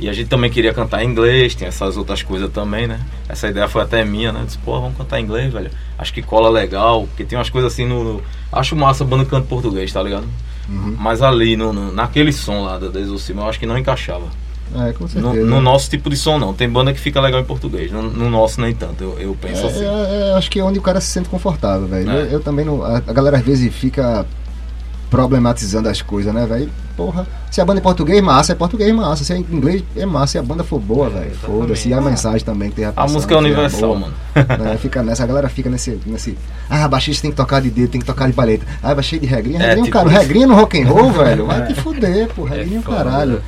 E 0.00 0.08
a 0.08 0.12
gente 0.12 0.28
também 0.28 0.48
queria 0.50 0.72
cantar 0.72 1.02
em 1.02 1.08
inglês, 1.08 1.54
tem 1.56 1.66
essas 1.66 1.96
outras 1.96 2.22
coisas 2.22 2.48
também, 2.52 2.86
né? 2.86 3.00
Essa 3.28 3.48
ideia 3.48 3.66
foi 3.68 3.82
até 3.82 4.04
minha, 4.04 4.30
né? 4.32 4.40
Eu 4.42 4.46
disse, 4.46 4.58
pô, 4.58 4.80
vamos 4.80 4.96
cantar 4.96 5.18
em 5.20 5.24
inglês, 5.24 5.52
velho. 5.52 5.70
Acho 5.98 6.12
que 6.14 6.22
cola 6.22 6.48
legal, 6.48 7.06
porque 7.08 7.24
tem 7.24 7.36
umas 7.36 7.50
coisas 7.50 7.72
assim 7.72 7.84
no. 7.84 8.04
no- 8.04 8.22
Acho 8.52 8.76
massa 8.76 9.02
a 9.02 9.06
banda 9.06 9.24
em 9.36 9.42
português, 9.42 9.92
tá 9.92 10.02
ligado? 10.02 10.26
Uhum. 10.68 10.94
Mas 10.98 11.20
ali, 11.20 11.56
no, 11.56 11.72
no- 11.72 11.92
naquele 11.92 12.32
som 12.32 12.62
lá 12.64 12.78
da 12.78 13.00
Exorcismo, 13.00 13.40
eu 13.42 13.48
acho 13.48 13.58
que 13.58 13.66
não 13.66 13.76
encaixava. 13.76 14.26
É, 14.74 14.92
com 14.92 15.04
No, 15.04 15.08
certeza. 15.08 15.46
no 15.46 15.60
nosso 15.62 15.88
tipo 15.90 16.10
de 16.10 16.16
som, 16.16 16.38
não. 16.38 16.52
Tem 16.52 16.68
banda 16.68 16.92
que 16.92 17.00
fica 17.00 17.20
legal 17.22 17.40
em 17.40 17.44
português. 17.44 17.90
No, 17.90 18.02
no 18.02 18.28
nosso, 18.30 18.60
nem 18.60 18.74
tanto. 18.74 19.02
Eu, 19.02 19.18
eu 19.18 19.36
penso 19.40 19.62
É, 19.64 19.66
assim. 19.70 19.84
é, 19.84 20.28
é, 20.30 20.34
acho 20.34 20.50
que 20.50 20.60
é 20.60 20.62
onde 20.62 20.78
o 20.78 20.82
cara 20.82 21.00
se 21.00 21.06
sente 21.08 21.28
confortável, 21.28 21.88
velho. 21.88 22.08
É. 22.10 22.14
Eu, 22.14 22.26
eu 22.32 22.40
também 22.40 22.64
não. 22.66 22.84
A, 22.84 22.98
a 22.98 23.12
galera 23.12 23.38
às 23.38 23.42
vezes 23.42 23.74
fica 23.74 24.26
problematizando 25.10 25.88
as 25.88 26.02
coisas, 26.02 26.32
né, 26.34 26.46
velho? 26.46 26.70
Porra, 26.96 27.26
se 27.50 27.60
a 27.60 27.64
banda 27.64 27.78
é 27.80 27.82
português, 27.82 28.20
massa, 28.22 28.52
é 28.52 28.54
português, 28.54 28.92
massa. 28.94 29.22
Se 29.24 29.32
é 29.32 29.36
em 29.36 29.46
inglês, 29.50 29.84
é 29.96 30.04
massa. 30.04 30.32
Se 30.32 30.38
a 30.38 30.42
banda 30.42 30.64
for 30.64 30.80
boa, 30.80 31.06
É, 31.06 31.10
velho, 31.10 31.34
foda-se. 31.36 31.88
E 31.88 31.94
a 31.94 32.00
mensagem 32.00 32.40
também 32.44 32.70
que 32.70 32.76
tem 32.76 32.84
A 32.94 33.06
música 33.06 33.34
é 33.34 33.38
universal, 33.38 33.94
mano. 33.96 34.14
né? 34.34 34.76
Fica 34.80 35.02
nessa, 35.02 35.22
a 35.24 35.26
galera 35.26 35.48
fica 35.48 35.70
nesse, 35.70 35.98
nesse. 36.06 36.36
Ah, 36.68 36.86
baixista 36.88 37.22
tem 37.22 37.30
que 37.30 37.36
tocar 37.36 37.60
de 37.60 37.70
dedo, 37.70 37.90
tem 37.90 38.00
que 38.00 38.06
tocar 38.06 38.26
de 38.26 38.32
paleta. 38.32 38.66
Ah, 38.82 38.94
baixei 38.94 39.18
de 39.18 39.26
regrinha. 39.26 39.58
É, 39.58 39.66
Regrinha, 39.68 39.84
tipo 39.84 39.96
cara, 39.96 40.08
regrinha 40.10 40.46
no 40.46 40.54
rock 40.54 40.80
and 40.82 40.86
roll, 40.88 41.10
velho. 41.12 41.46
Vai 41.46 41.66
te 41.66 41.74
fuder, 41.74 42.28
pô, 42.34 42.44
regrinha 42.44 42.80
é 42.80 42.82
caralho. 42.82 43.40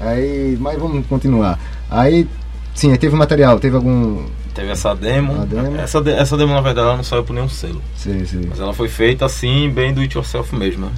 Aí, 0.00 0.56
mas 0.60 0.78
vamos 0.78 1.06
continuar. 1.06 1.58
Aí, 1.90 2.26
sim, 2.74 2.90
aí 2.92 2.98
teve 2.98 3.16
material, 3.16 3.58
teve 3.58 3.76
algum. 3.76 4.24
Teve 4.54 4.70
essa 4.72 4.94
demo. 4.94 5.40
A 5.40 5.44
demo. 5.44 5.76
Essa, 5.76 6.00
de- 6.02 6.10
essa 6.12 6.36
demo, 6.36 6.52
na 6.52 6.60
verdade, 6.60 6.86
ela 6.88 6.96
não 6.96 7.04
saiu 7.04 7.22
por 7.24 7.32
nenhum 7.32 7.48
selo. 7.48 7.80
Sei, 7.96 8.26
sei. 8.26 8.46
Mas 8.48 8.60
ela 8.60 8.72
foi 8.74 8.88
feita 8.88 9.24
assim, 9.24 9.70
bem 9.70 9.94
do 9.94 10.00
it 10.00 10.14
yourself 10.16 10.54
mesmo, 10.54 10.86
né? 10.86 10.92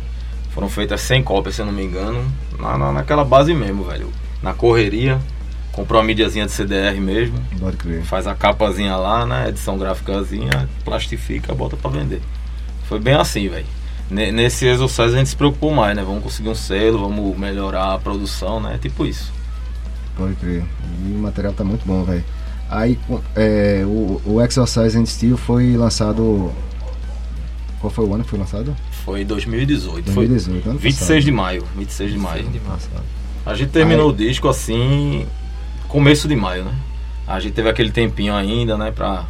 Foram 0.54 0.68
feitas 0.68 1.00
100 1.02 1.22
cópias, 1.22 1.54
se 1.54 1.62
eu 1.62 1.66
não 1.66 1.72
me 1.72 1.82
engano. 1.84 2.24
Na, 2.58 2.76
na- 2.76 2.92
naquela 2.92 3.24
base 3.24 3.54
mesmo, 3.54 3.84
velho. 3.84 4.10
Na 4.42 4.52
correria. 4.52 5.18
Comprou 5.72 5.98
uma 6.00 6.06
mídiazinha 6.06 6.44
de 6.44 6.52
CDR 6.52 7.00
mesmo. 7.00 7.38
Pode 7.58 7.78
crer. 7.78 8.02
Faz 8.02 8.26
a 8.26 8.34
capazinha 8.34 8.94
lá, 8.96 9.24
né? 9.24 9.48
Edição 9.48 9.78
gráficazinha, 9.78 10.68
plastifica, 10.84 11.54
bota 11.54 11.76
pra 11.78 11.90
vender. 11.90 12.20
Foi 12.86 13.00
bem 13.00 13.14
assim, 13.14 13.48
velho. 13.48 13.64
Ne- 14.10 14.30
Nesse 14.30 14.66
Exorcise 14.66 15.14
a 15.14 15.18
gente 15.18 15.30
se 15.30 15.36
preocupou 15.36 15.72
mais, 15.72 15.96
né? 15.96 16.02
Vamos 16.04 16.22
conseguir 16.22 16.50
um 16.50 16.54
selo, 16.54 16.98
vamos 16.98 17.38
melhorar 17.38 17.94
a 17.94 17.98
produção, 17.98 18.60
né? 18.60 18.78
Tipo 18.82 19.06
isso. 19.06 19.32
Pode 20.14 20.34
crer. 20.34 20.62
E 21.06 21.12
o 21.12 21.18
material 21.18 21.54
tá 21.54 21.64
muito 21.64 21.86
bom, 21.86 22.04
velho. 22.04 22.22
Aí 22.68 22.98
é, 23.34 23.82
o, 23.86 24.20
o 24.26 24.42
Exercise 24.42 24.98
and 24.98 25.06
Steel 25.06 25.38
foi 25.38 25.74
lançado. 25.74 26.52
Qual 27.80 27.90
foi 27.90 28.04
o 28.04 28.14
ano 28.14 28.24
que 28.24 28.30
foi 28.30 28.38
lançado? 28.38 28.76
Foi 29.04 29.22
em 29.22 29.26
2018. 29.26 30.12
Foi 30.12 30.26
2018, 30.28 30.70
ano 30.70 30.78
26 30.78 31.08
passado. 31.08 31.24
de 31.24 31.32
maio. 31.32 31.64
26 31.76 32.12
de 32.12 32.18
maio. 32.18 32.42
de 32.44 32.48
maio. 32.60 32.62
Passado. 32.70 33.02
A 33.44 33.54
gente 33.54 33.70
terminou 33.70 34.08
Aí- 34.08 34.12
o 34.14 34.16
disco 34.16 34.48
assim, 34.48 35.26
começo 35.88 36.28
de 36.28 36.36
maio, 36.36 36.64
né? 36.64 36.74
A 37.26 37.40
gente 37.40 37.52
teve 37.54 37.68
aquele 37.68 37.90
tempinho 37.90 38.34
ainda, 38.34 38.76
né, 38.76 38.90
pra 38.90 39.24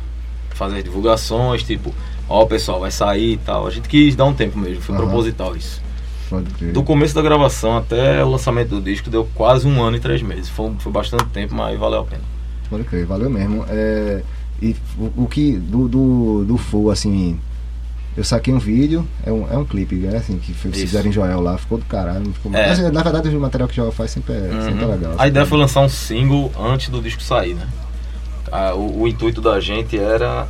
fazer 0.51 0.83
divulgações, 0.83 1.63
tipo, 1.63 1.95
ó, 2.29 2.45
pessoal, 2.45 2.81
vai 2.81 2.91
sair 2.91 3.33
e 3.33 3.37
tal. 3.39 3.67
A 3.67 3.71
gente 3.71 3.89
quis 3.89 4.15
dar 4.15 4.25
um 4.27 4.35
tempo 4.35 4.59
mesmo, 4.59 4.83
foi 4.83 4.95
Aham. 4.95 5.05
proposital 5.07 5.57
isso. 5.57 5.81
Pode 6.29 6.51
crer. 6.55 6.73
Do 6.73 6.83
começo 6.83 7.15
da 7.15 7.23
gravação 7.23 7.77
até 7.77 8.23
o 8.25 8.31
lançamento 8.31 8.71
do 8.71 8.81
disco 8.81 9.09
deu 9.11 9.29
quase 9.35 9.67
um 9.67 9.83
ano 9.83 9.97
e 9.97 10.01
três 10.01 10.23
meses. 10.23 10.49
Foi, 10.49 10.71
foi 10.79 10.91
bastante 10.93 11.25
tempo, 11.27 11.55
mas 11.55 11.79
valeu 11.79 12.01
a 12.01 12.05
pena. 12.05 12.23
Pode 12.71 12.85
crer, 12.85 13.05
valeu 13.07 13.29
mesmo. 13.29 13.65
É, 13.69 14.23
e 14.61 14.75
o, 14.99 15.25
o 15.25 15.27
que 15.29 15.57
do, 15.59 15.89
do, 15.89 16.45
do 16.45 16.57
Full, 16.57 16.91
assim. 16.91 17.39
Eu 18.17 18.25
saquei 18.25 18.53
um 18.53 18.59
vídeo, 18.59 19.09
é 19.25 19.33
um, 19.33 19.51
é 19.51 19.57
um 19.57 19.65
clipe, 19.65 19.95
né? 19.97 20.19
Assim, 20.19 20.39
que 20.39 20.53
fizeram 20.53 21.09
em 21.09 21.13
Joel 21.13 21.41
lá, 21.41 21.57
ficou 21.57 21.79
do 21.79 21.85
caralho. 21.87 22.31
Ficou... 22.35 22.55
É. 22.55 22.69
Mas, 22.69 22.79
na 22.93 23.03
verdade, 23.03 23.35
o 23.35 23.41
material 23.41 23.67
que 23.69 23.73
o 23.73 23.77
Joel 23.77 23.93
faz 23.93 24.11
sempre 24.11 24.35
é, 24.35 24.39
sempre 24.63 24.83
é 24.83 24.87
Uhum. 24.87 24.93
legal. 24.93 25.15
A 25.19 25.27
ideia 25.29 25.47
foi 25.47 25.57
lançar 25.59 25.81
um 25.81 25.89
single 25.89 26.53
antes 26.61 26.91
do 26.91 27.01
disco 27.01 27.23
sair, 27.23 27.55
né? 27.55 27.67
Ah, 28.51 28.75
o, 28.75 29.03
o 29.03 29.09
intuito 29.09 29.41
da 29.41 29.59
gente 29.61 29.99
era 29.99 30.47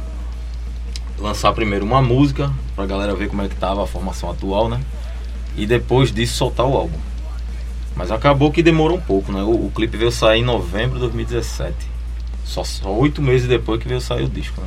lançar 1.20 1.52
primeiro 1.52 1.84
uma 1.84 2.02
música, 2.02 2.50
pra 2.74 2.84
galera 2.84 3.14
ver 3.14 3.28
como 3.28 3.42
é 3.42 3.48
que 3.48 3.54
tava 3.54 3.84
a 3.84 3.86
formação 3.86 4.28
atual, 4.28 4.68
né? 4.68 4.80
E 5.56 5.64
depois 5.64 6.10
disso 6.12 6.34
soltar 6.34 6.66
o 6.66 6.76
álbum. 6.76 6.98
Mas 7.94 8.10
acabou 8.10 8.50
que 8.50 8.62
demorou 8.62 8.96
um 8.96 9.00
pouco, 9.00 9.30
né? 9.30 9.40
O, 9.42 9.66
o 9.66 9.72
clipe 9.72 9.96
veio 9.96 10.10
sair 10.10 10.40
em 10.40 10.44
novembro 10.44 10.94
de 10.94 11.00
2017. 11.00 11.74
Só 12.44 12.64
só 12.64 12.90
oito 12.92 13.22
meses 13.22 13.46
depois 13.46 13.80
que 13.80 13.86
veio 13.86 14.00
sair 14.00 14.24
o 14.24 14.28
disco, 14.28 14.60
né? 14.60 14.66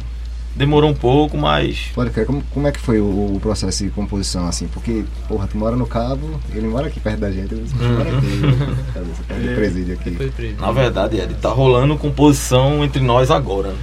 Demorou 0.55 0.89
um 0.89 0.93
pouco, 0.93 1.37
mas 1.37 1.87
Pode 1.93 2.11
crer, 2.11 2.25
como, 2.25 2.41
como 2.53 2.65
é 2.67 2.71
que 2.71 2.79
foi 2.79 2.99
o, 3.01 3.05
o 3.35 3.39
processo 3.41 3.83
de 3.83 3.89
composição, 3.89 4.47
assim? 4.47 4.67
Porque, 4.67 5.03
porra, 5.27 5.47
tu 5.47 5.57
mora 5.57 5.75
no 5.75 5.85
Cabo, 5.85 6.39
ele 6.53 6.67
mora 6.67 6.87
aqui 6.87 6.99
perto 6.99 7.19
da 7.19 7.31
gente, 7.31 7.51
eu 7.53 7.59
disse, 7.59 7.75
mora 7.75 8.01
aqui, 8.17 8.25
Uhum. 8.25 8.75
cabeça, 8.93 9.23
perto 9.27 9.41
do 9.41 9.55
presídio 9.55 9.93
aqui. 9.95 10.11
Foi 10.11 10.29
preso. 10.29 10.55
na 10.61 10.71
verdade, 10.71 11.17
Ed, 11.19 11.33
tá 11.35 11.49
rolando 11.49 11.97
composição 11.97 12.83
entre 12.85 13.01
nós 13.01 13.29
agora, 13.31 13.69
né? 13.69 13.77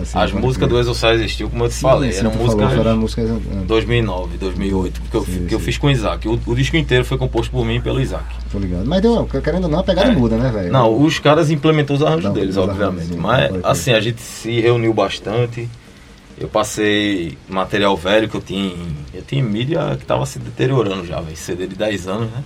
Assim, 0.00 0.18
As 0.18 0.32
músicas 0.32 0.68
do 0.68 0.76
Exorcise 0.76 1.12
existiu, 1.22 1.48
como 1.48 1.64
eu 1.64 1.68
te 1.68 1.74
Sim, 1.74 1.82
falei, 1.82 2.10
sim, 2.10 2.18
eram 2.20 2.30
músicas 2.34 2.68
falou, 2.68 2.84
foram 2.84 2.96
músicas 2.96 3.30
ah, 3.30 3.62
2009, 3.64 4.38
2008, 4.38 5.00
que, 5.08 5.16
eu, 5.16 5.24
Sim, 5.24 5.46
que 5.46 5.54
eu 5.54 5.58
sim. 5.60 5.64
fiz 5.66 5.78
com 5.78 5.86
o 5.86 5.90
Isaac. 5.90 6.26
O, 6.26 6.40
o 6.46 6.54
disco 6.56 6.76
inteiro 6.76 7.04
foi 7.04 7.16
composto 7.16 7.52
por 7.52 7.64
mim 7.64 7.76
e 7.76 7.80
pelo 7.80 8.00
Isaac. 8.00 8.24
tô 8.50 8.58
ligado. 8.58 8.84
Mas 8.86 9.00
deu, 9.02 9.24
querendo 9.26 9.64
ou 9.64 9.70
não, 9.70 9.78
a 9.78 9.84
pegada 9.84 10.10
É. 10.10 10.14
muda, 10.14 10.36
né, 10.36 10.50
velho? 10.50 10.72
Não, 10.72 11.00
os 11.00 11.20
caras 11.20 11.48
implementou 11.48 11.94
os 11.94 12.02
arranjos 12.02 12.24
Não, 12.24 12.32
deles, 12.32 12.56
obviamente. 12.56 13.12
arranjos, 13.14 13.16
Mas, 13.16 13.64
assim, 13.64 13.92
a 13.92 14.00
gente 14.00 14.20
se 14.20 14.60
reuniu 14.60 14.92
bastante. 14.92 15.68
Eu 16.38 16.48
passei 16.48 17.38
material 17.48 17.96
velho 17.96 18.28
que 18.28 18.36
eu 18.36 18.40
tinha. 18.40 18.74
Eu 19.12 19.22
tinha 19.22 19.42
mídia 19.42 19.96
que 19.98 20.04
tava 20.04 20.26
se 20.26 20.38
deteriorando 20.38 21.06
já, 21.06 21.20
velho. 21.20 21.36
CD 21.36 21.66
de 21.66 21.76
10 21.76 22.08
anos, 22.08 22.30
né? 22.30 22.42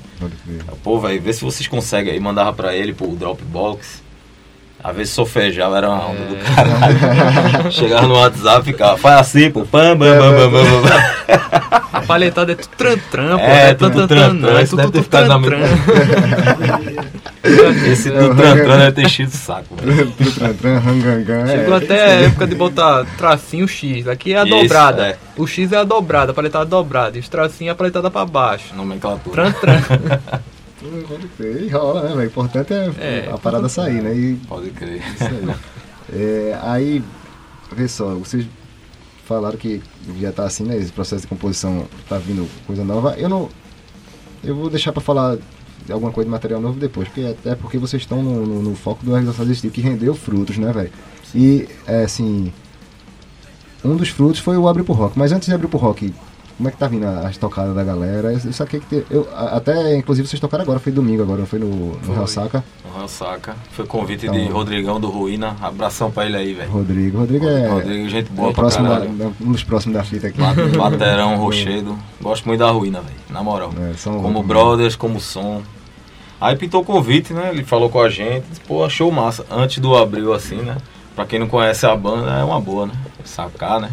Pô, 0.83 1.01
velho, 1.01 1.21
vê 1.21 1.33
se 1.33 1.43
vocês 1.43 1.67
conseguem 1.67 2.13
aí. 2.13 2.21
Mandava 2.21 2.53
pra 2.53 2.77
ele 2.77 2.93
pro 2.93 3.09
Dropbox. 3.17 4.03
Às 4.83 4.97
vezes 4.97 5.13
sofejava, 5.13 5.77
era 5.79 5.89
uma 5.91 6.07
onda 6.09 6.21
do 6.21 6.37
É. 6.37 6.55
caralho. 6.55 7.73
Chegava 7.73 8.07
no 8.07 8.15
WhatsApp 8.15 8.61
e 8.61 8.73
ficava, 8.73 8.97
faz 8.97 9.21
assim, 9.21 9.51
pô, 9.51 9.63
pam, 9.67 9.97
bam, 9.97 10.17
bam, 10.19 10.33
bam, 10.33 10.51
bam, 10.51 10.83
bam. 10.83 11.83
A 11.93 12.01
palhetada 12.03 12.53
é 12.53 12.55
tudo 12.55 12.71
tran-tran, 12.77 13.37
pô. 13.39 13.45
É, 13.45 13.69
não 13.71 13.75
tudo 13.77 14.07
tran-tran, 14.09 14.33
não, 14.35 14.57
é 14.59 14.63
isso 14.63 14.77
deve 14.77 14.89
tudo 14.89 14.99
ter 14.99 15.03
ficado 15.03 15.27
na 15.29 15.41
tran-tran. 15.41 17.09
Esse 17.91 18.11
do 18.11 18.35
Tran 18.35 18.55
deve 18.79 18.93
ter 18.93 19.07
enchido 19.07 19.31
o 19.31 19.35
saco, 19.35 19.75
velho. 19.77 20.13
É. 21.47 21.47
Chegou 21.57 21.75
até 21.77 22.03
a 22.05 22.09
época 22.27 22.47
de 22.47 22.55
botar 22.55 23.07
tracinho 23.17 23.67
X. 23.67 24.07
Aqui 24.07 24.35
é 24.35 24.39
a 24.39 24.45
dobrada. 24.45 25.07
é. 25.07 25.17
O 25.37 25.47
X 25.47 25.73
é 25.73 25.77
a 25.79 25.85
dobrada, 25.85 26.33
a 26.33 26.35
paletada 26.35 26.67
dobrada. 26.67 27.17
E 27.17 27.21
os 27.21 27.29
tracinhos 27.29 27.71
é 27.71 27.73
a 27.73 27.75
paletada 27.75 28.11
pra 28.11 28.27
baixo. 28.27 28.75
Nomenclatura. 28.75 29.51
Tran-tran. 29.53 29.81
Pode 31.09 31.29
crer. 31.37 31.63
E 31.65 31.69
rola, 31.69 32.03
né, 32.03 32.09
velho? 32.11 32.21
O 32.21 32.25
importante 32.25 32.73
é, 32.73 32.87
É. 32.99 33.31
a 33.33 33.39
parada 33.39 33.69
sair, 33.69 34.01
né? 34.03 34.15
E 34.15 34.37
Pode 34.49 34.71
crer. 34.71 35.03
Isso 35.15 35.25
aí. 35.25 35.55
É, 36.21 36.59
aí, 36.63 37.03
vê 37.75 37.87
só, 37.89 38.15
vocês 38.15 38.47
falaram 39.27 39.59
que 39.59 39.83
já 40.21 40.33
tá 40.33 40.45
assim, 40.45 40.65
né? 40.65 40.77
Esse 40.77 40.93
processo 40.93 41.23
de 41.23 41.29
composição 41.29 41.87
tá 42.09 42.17
vindo 42.19 42.49
coisa 42.67 42.85
nova. 42.85 43.15
Eu 43.19 43.29
não. 43.29 43.49
Eu 44.43 44.55
vou 44.55 44.71
deixar 44.71 44.93
pra 44.93 45.01
falar 45.03 45.37
de 45.85 45.93
alguma 45.93 46.13
coisa 46.13 46.27
de 46.27 46.31
material 46.31 46.61
novo 46.61 46.79
depois, 46.79 47.09
porque 47.09 47.23
até 47.27 47.55
porque 47.55 47.77
vocês 47.77 48.03
estão 48.03 48.23
no, 48.23 48.47
no- 48.47 48.63
no 48.63 48.75
foco 48.77 49.05
do 49.05 49.11
Organização 49.13 49.51
Estilo, 49.51 49.73
que 49.73 49.81
rendeu 49.81 50.15
frutos, 50.15 50.57
né, 50.59 50.73
velho? 50.73 50.91
E, 51.35 51.69
é, 51.87 52.05
assim. 52.05 52.53
Um 53.85 53.97
dos 53.97 54.09
frutos 54.09 54.41
foi 54.41 54.57
o 54.57 54.67
Abre 54.69 54.83
pro 54.83 54.93
Rock. 54.95 55.19
Mas 55.19 55.31
antes 55.33 55.49
de 55.49 55.55
abrir 55.55 55.69
pro 55.69 55.79
rock, 55.79 56.13
como 56.59 56.69
é 56.69 56.73
que 56.73 56.77
tá 56.77 56.87
vindo 56.87 57.07
a- 57.07 57.21
as 57.27 57.37
tocadas 57.39 57.75
da 57.75 57.83
galera? 57.83 58.33
Eu 58.33 58.53
saquei 58.53 58.81
que. 58.81 58.87
te- 59.01 59.07
eu, 59.11 59.27
a- 59.35 59.57
até, 59.57 59.97
inclusive, 59.97 60.29
vocês 60.29 60.39
tocaram 60.41 60.63
agora, 60.65 60.79
foi 60.79 60.93
domingo 60.93 61.23
agora, 61.23 61.47
foi 61.47 61.59
no, 61.59 61.69
no 61.95 61.99
Foi. 62.03 62.15
Real 62.15 62.27
Saca? 62.27 62.63
Uhum, 62.85 63.09
saca. 63.09 63.57
Foi 63.71 63.87
convite 63.87 64.27
Então- 64.27 64.39
de 64.39 64.47
Rodrigão 64.49 65.01
do 65.01 65.09
Ruína. 65.09 65.57
Abração 65.63 66.11
pra 66.11 66.27
ele 66.27 66.37
aí, 66.37 66.53
velho. 66.53 66.71
Rodrigo. 66.71 67.19
Rodrigo 67.19 67.47
é. 67.49 67.69
Rodrigo, 67.69 68.09
gente 68.09 68.31
boa 68.31 68.51
é 68.51 68.53
pra 68.53 68.63
próximo 68.63 68.89
da- 68.89 69.31
um 69.41 69.53
dos 69.53 69.63
próximos 69.65 69.97
da 69.97 70.05
fita 70.05 70.27
aqui. 70.27 70.39
Ba- 70.41 70.53
Baterão, 70.91 71.37
Rochedo. 71.39 71.97
Gosto 72.21 72.45
muito 72.47 72.61
da 72.61 72.71
Ruína, 72.71 73.01
velho. 73.01 73.15
Na 73.31 73.43
moral. 73.43 73.73
É, 73.81 73.93
como 74.11 74.43
brothers, 74.43 74.97
como 74.97 75.21
som. 75.21 75.63
Aí 76.41 76.55
pintou 76.57 76.83
o 76.83 76.85
convite, 76.85 77.33
né? 77.33 77.51
Ele 77.53 77.65
falou 77.65 77.89
com 77.91 78.01
a 78.01 78.09
gente. 78.09 78.45
disse, 78.49 78.61
Pô, 78.61 78.85
achou 78.85 79.11
massa. 79.11 79.45
Antes 79.51 79.79
do 79.79 79.97
abril, 79.97 80.33
assim, 80.33 80.57
né? 80.57 80.77
Pra 81.17 81.27
quem 81.27 81.39
não 81.39 81.49
conhece 81.49 81.85
a 81.85 81.97
banda, 81.97 82.31
é 82.31 82.45
uma 82.45 82.61
boa, 82.61 82.87
né? 82.87 82.93
Sacar, 83.25 83.81
né? 83.81 83.91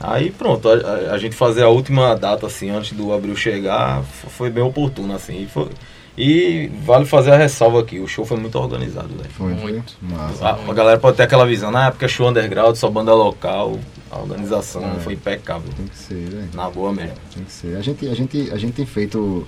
Aí 0.00 0.30
pronto, 0.30 0.68
a, 0.68 0.74
a- 0.74 1.14
a 1.14 1.18
gente 1.18 1.34
fazer 1.36 1.62
a 1.62 1.68
última 1.68 2.14
data, 2.14 2.46
assim, 2.46 2.70
antes 2.70 2.92
do 2.92 3.12
abril 3.12 3.34
chegar, 3.36 4.02
foi 4.02 4.50
bem 4.50 4.62
oportuno, 4.62 5.14
assim. 5.14 5.42
E, 5.42 5.46
foi- 5.46 5.68
e 6.16 6.70
vale 6.84 7.04
fazer 7.06 7.32
a 7.32 7.36
ressalva 7.36 7.80
aqui, 7.80 7.98
o 8.00 8.06
show 8.06 8.24
foi 8.24 8.36
muito 8.36 8.56
organizado, 8.58 9.08
velho. 9.08 9.30
Foi, 9.30 9.54
foi? 9.56 9.72
Muito. 9.72 9.94
Massa. 10.02 10.46
A, 10.46 10.70
a 10.70 10.74
galera 10.74 10.98
pode 10.98 11.16
ter 11.16 11.24
aquela 11.24 11.46
visão, 11.46 11.70
na 11.70 11.88
época 11.88 12.04
é 12.06 12.08
show 12.08 12.28
underground, 12.28 12.76
só 12.76 12.88
banda 12.90 13.12
local, 13.14 13.78
a 14.10 14.18
organização 14.18 14.84
É. 14.96 15.00
foi 15.00 15.14
impecável. 15.14 15.68
Tem 15.76 15.86
que 15.86 15.96
ser, 15.98 16.14
né? 16.14 16.48
Na 16.54 16.70
boa 16.70 16.92
mesmo. 16.92 17.14
Tem 17.34 17.42
que 17.44 17.52
ser. 17.52 17.76
A 17.76 17.80
gente, 17.80 18.06
a 18.08 18.14
gente, 18.14 18.50
a 18.52 18.56
gente 18.56 18.74
tem 18.74 18.86
feito. 18.86 19.46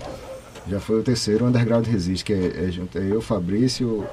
Já 0.68 0.80
foi 0.80 0.98
o 0.98 1.02
terceiro 1.04 1.44
Underground 1.46 1.86
Resist, 1.86 2.24
que 2.24 2.32
é, 2.32 2.64
é 2.66 2.70
junto. 2.72 2.98
É 2.98 3.02
eu, 3.08 3.20
Fabrício. 3.20 4.04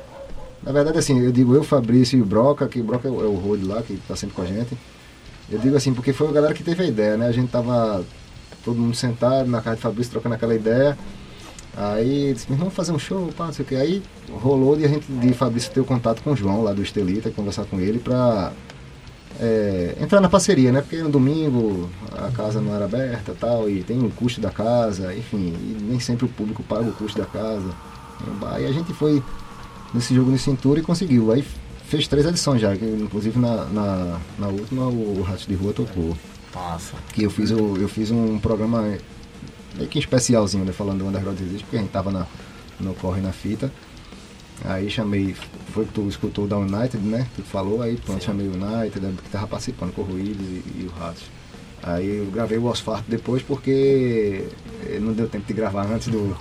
Na 0.61 0.71
verdade, 0.71 0.99
assim, 0.99 1.19
eu 1.19 1.31
digo 1.31 1.55
eu, 1.55 1.63
Fabrício 1.63 2.19
e 2.19 2.21
o 2.21 2.25
Broca, 2.25 2.67
que 2.67 2.79
o 2.79 2.83
Broca 2.83 3.07
é 3.07 3.11
o, 3.11 3.21
é 3.21 3.25
o 3.25 3.33
Rode 3.35 3.65
lá, 3.65 3.81
que 3.81 3.97
tá 4.07 4.15
sempre 4.15 4.35
com 4.35 4.43
a 4.43 4.45
gente. 4.45 4.77
Eu 5.49 5.59
digo 5.59 5.75
assim, 5.75 5.93
porque 5.93 6.13
foi 6.13 6.29
a 6.29 6.31
galera 6.31 6.53
que 6.53 6.63
teve 6.63 6.83
a 6.83 6.87
ideia, 6.87 7.17
né? 7.17 7.27
A 7.27 7.31
gente 7.31 7.49
tava 7.49 8.03
todo 8.63 8.77
mundo 8.77 8.95
sentado 8.95 9.49
na 9.49 9.61
casa 9.61 9.75
de 9.75 9.81
Fabrício 9.81 10.11
trocando 10.11 10.35
aquela 10.35 10.55
ideia. 10.55 10.97
Aí 11.75 12.33
disse, 12.33 12.45
vamos 12.49 12.73
fazer 12.73 12.91
um 12.91 12.99
show, 12.99 13.29
pá, 13.35 13.47
não 13.47 13.53
sei 13.53 13.65
o 13.65 13.67
que. 13.67 13.75
Aí 13.75 14.01
rolou 14.31 14.75
de 14.75 14.85
a 14.85 14.87
gente, 14.87 15.11
de 15.11 15.33
Fabrício 15.33 15.71
ter 15.71 15.79
o 15.79 15.85
contato 15.85 16.21
com 16.21 16.31
o 16.31 16.35
João 16.35 16.61
lá 16.61 16.71
do 16.71 16.81
Estelita, 16.81 17.31
conversar 17.31 17.65
com 17.65 17.79
ele 17.79 17.99
pra 17.99 18.53
é, 19.39 19.97
entrar 19.99 20.21
na 20.21 20.29
parceria, 20.29 20.71
né? 20.71 20.81
Porque 20.81 20.97
no 20.97 21.09
domingo 21.09 21.89
a 22.11 22.29
casa 22.31 22.61
não 22.61 22.75
era 22.75 22.85
aberta 22.85 23.35
tal, 23.39 23.69
e 23.69 23.83
tem 23.83 23.99
o 24.05 24.09
custo 24.11 24.39
da 24.39 24.51
casa, 24.51 25.13
enfim, 25.15 25.53
nem 25.81 25.99
sempre 25.99 26.25
o 26.25 26.29
público 26.29 26.63
paga 26.63 26.89
o 26.89 26.93
custo 26.93 27.19
da 27.19 27.25
casa. 27.25 27.69
Aí 28.51 28.65
a 28.65 28.71
gente 28.71 28.93
foi 28.93 29.21
nesse 29.93 30.13
jogo 30.13 30.31
de 30.31 30.37
cintura 30.37 30.79
e 30.79 30.83
conseguiu. 30.83 31.31
Aí 31.31 31.43
fez 31.87 32.07
três 32.07 32.25
edições 32.25 32.61
já, 32.61 32.75
que 32.75 32.85
inclusive 32.85 33.39
na, 33.39 33.65
na, 33.65 34.19
na 34.39 34.47
última 34.47 34.85
o 34.87 35.21
Ratos 35.21 35.45
de 35.45 35.55
Rua 35.55 35.73
tocou. 35.73 36.17
Massa. 36.53 36.93
Que 37.13 37.23
eu 37.23 37.29
fiz, 37.29 37.51
o, 37.51 37.77
eu 37.77 37.87
fiz 37.87 38.11
um 38.11 38.37
programa 38.39 38.81
meio 39.75 39.89
que 39.89 39.99
especialzinho, 39.99 40.65
né? 40.65 40.71
Falando 40.71 40.99
do 40.99 41.07
Underground 41.07 41.39
Resist, 41.39 41.63
porque 41.63 41.77
a 41.77 41.79
gente 41.79 41.91
tava 41.91 42.11
na, 42.11 42.27
no 42.79 42.93
corre 42.93 43.21
na 43.21 43.31
fita. 43.31 43.71
Aí 44.65 44.89
chamei, 44.89 45.35
foi 45.73 45.85
que 45.85 45.93
tu 45.93 46.07
escutou 46.07 46.47
da 46.47 46.57
United, 46.57 46.99
né? 46.99 47.27
Tu 47.35 47.41
falou, 47.41 47.81
aí 47.81 47.97
pronto, 47.97 48.19
Sim. 48.19 48.27
chamei 48.27 48.47
o 48.47 48.53
United, 48.53 48.99
né, 48.99 49.13
que 49.23 49.29
tava 49.29 49.47
participando 49.47 49.93
com 49.93 50.01
o 50.03 50.05
Ruídos 50.05 50.45
e, 50.45 50.81
e 50.81 50.89
o 50.89 50.99
Ratos. 50.99 51.23
Aí 51.81 52.19
eu 52.19 52.31
gravei 52.31 52.57
o 52.57 52.65
Osfarto 52.65 53.03
depois 53.09 53.41
porque 53.41 54.47
eh, 54.85 54.99
não 55.01 55.11
deu 55.11 55.27
tempo 55.27 55.45
de 55.45 55.53
gravar 55.53 55.85
antes 55.85 56.07
do. 56.07 56.17
Uhum. 56.17 56.37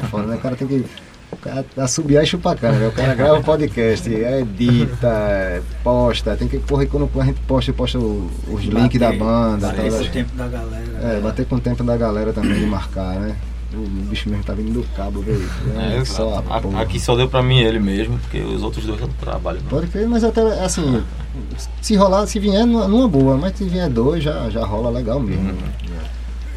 É 0.00 0.06
foda, 0.06 0.26
né? 0.28 0.36
O 0.36 0.40
cara 0.40 0.54
tem 0.54 0.68
que. 0.68 0.84
O 1.32 1.36
cara 1.36 1.64
assobiar 1.76 2.22
e 2.22 2.26
chupar 2.26 2.52
a 2.54 2.56
cana, 2.56 2.78
né? 2.78 2.86
O 2.88 2.92
cara 2.92 3.14
grava 3.14 3.38
o 3.38 3.42
podcast, 3.44 4.08
edita, 4.08 5.62
posta, 5.82 6.36
tem 6.36 6.48
que. 6.48 6.58
Porra, 6.58 6.84
e 6.84 6.86
quando 6.86 7.08
a 7.20 7.24
gente 7.24 7.40
posta, 7.40 7.72
posta 7.72 7.98
o- 7.98 8.30
os 8.48 8.62
links 8.64 8.98
da 9.00 9.12
banda, 9.12 9.66
Bater 9.68 9.90
com 9.90 9.96
o 9.98 10.08
tempo 10.08 10.36
da 10.36 10.48
galera. 10.48 10.84
é, 11.02 11.20
bater 11.20 11.46
com 11.46 11.54
o 11.56 11.60
tempo 11.60 11.84
da 11.84 11.96
galera 11.96 12.32
também 12.32 12.54
de 12.54 12.66
marcar, 12.66 13.14
né? 13.20 13.36
O 13.74 13.78
bicho 14.08 14.28
mesmo 14.30 14.44
tá 14.44 14.54
vindo 14.54 14.72
do 14.72 14.82
cabo, 14.94 15.20
velho. 15.20 15.44
É, 15.76 16.04
só 16.04 16.42
a 16.48 16.56
a- 16.56 16.60
porra. 16.60 16.80
aqui 16.82 16.98
só 17.00 17.16
deu 17.16 17.28
pra 17.28 17.42
mim 17.42 17.58
ele 17.58 17.80
mesmo, 17.80 18.18
porque 18.20 18.38
os 18.38 18.62
outros 18.62 18.86
dois 18.86 19.00
não 19.00 19.08
trabalham. 19.08 19.60
não. 19.62 19.68
Pode 19.68 19.88
crer, 19.88 20.08
mas 20.08 20.22
até 20.24 20.40
assim, 20.64 21.02
se 21.82 21.96
rolar, 21.96 22.26
se 22.26 22.38
vier 22.38 22.64
numa 22.64 22.86
numa 22.88 23.08
boa, 23.08 23.36
mas 23.36 23.56
se 23.58 23.64
vier 23.64 23.90
dois, 23.90 24.22
já, 24.22 24.48
já 24.48 24.64
rola 24.64 24.88
legal 24.90 25.18
mesmo. 25.20 25.52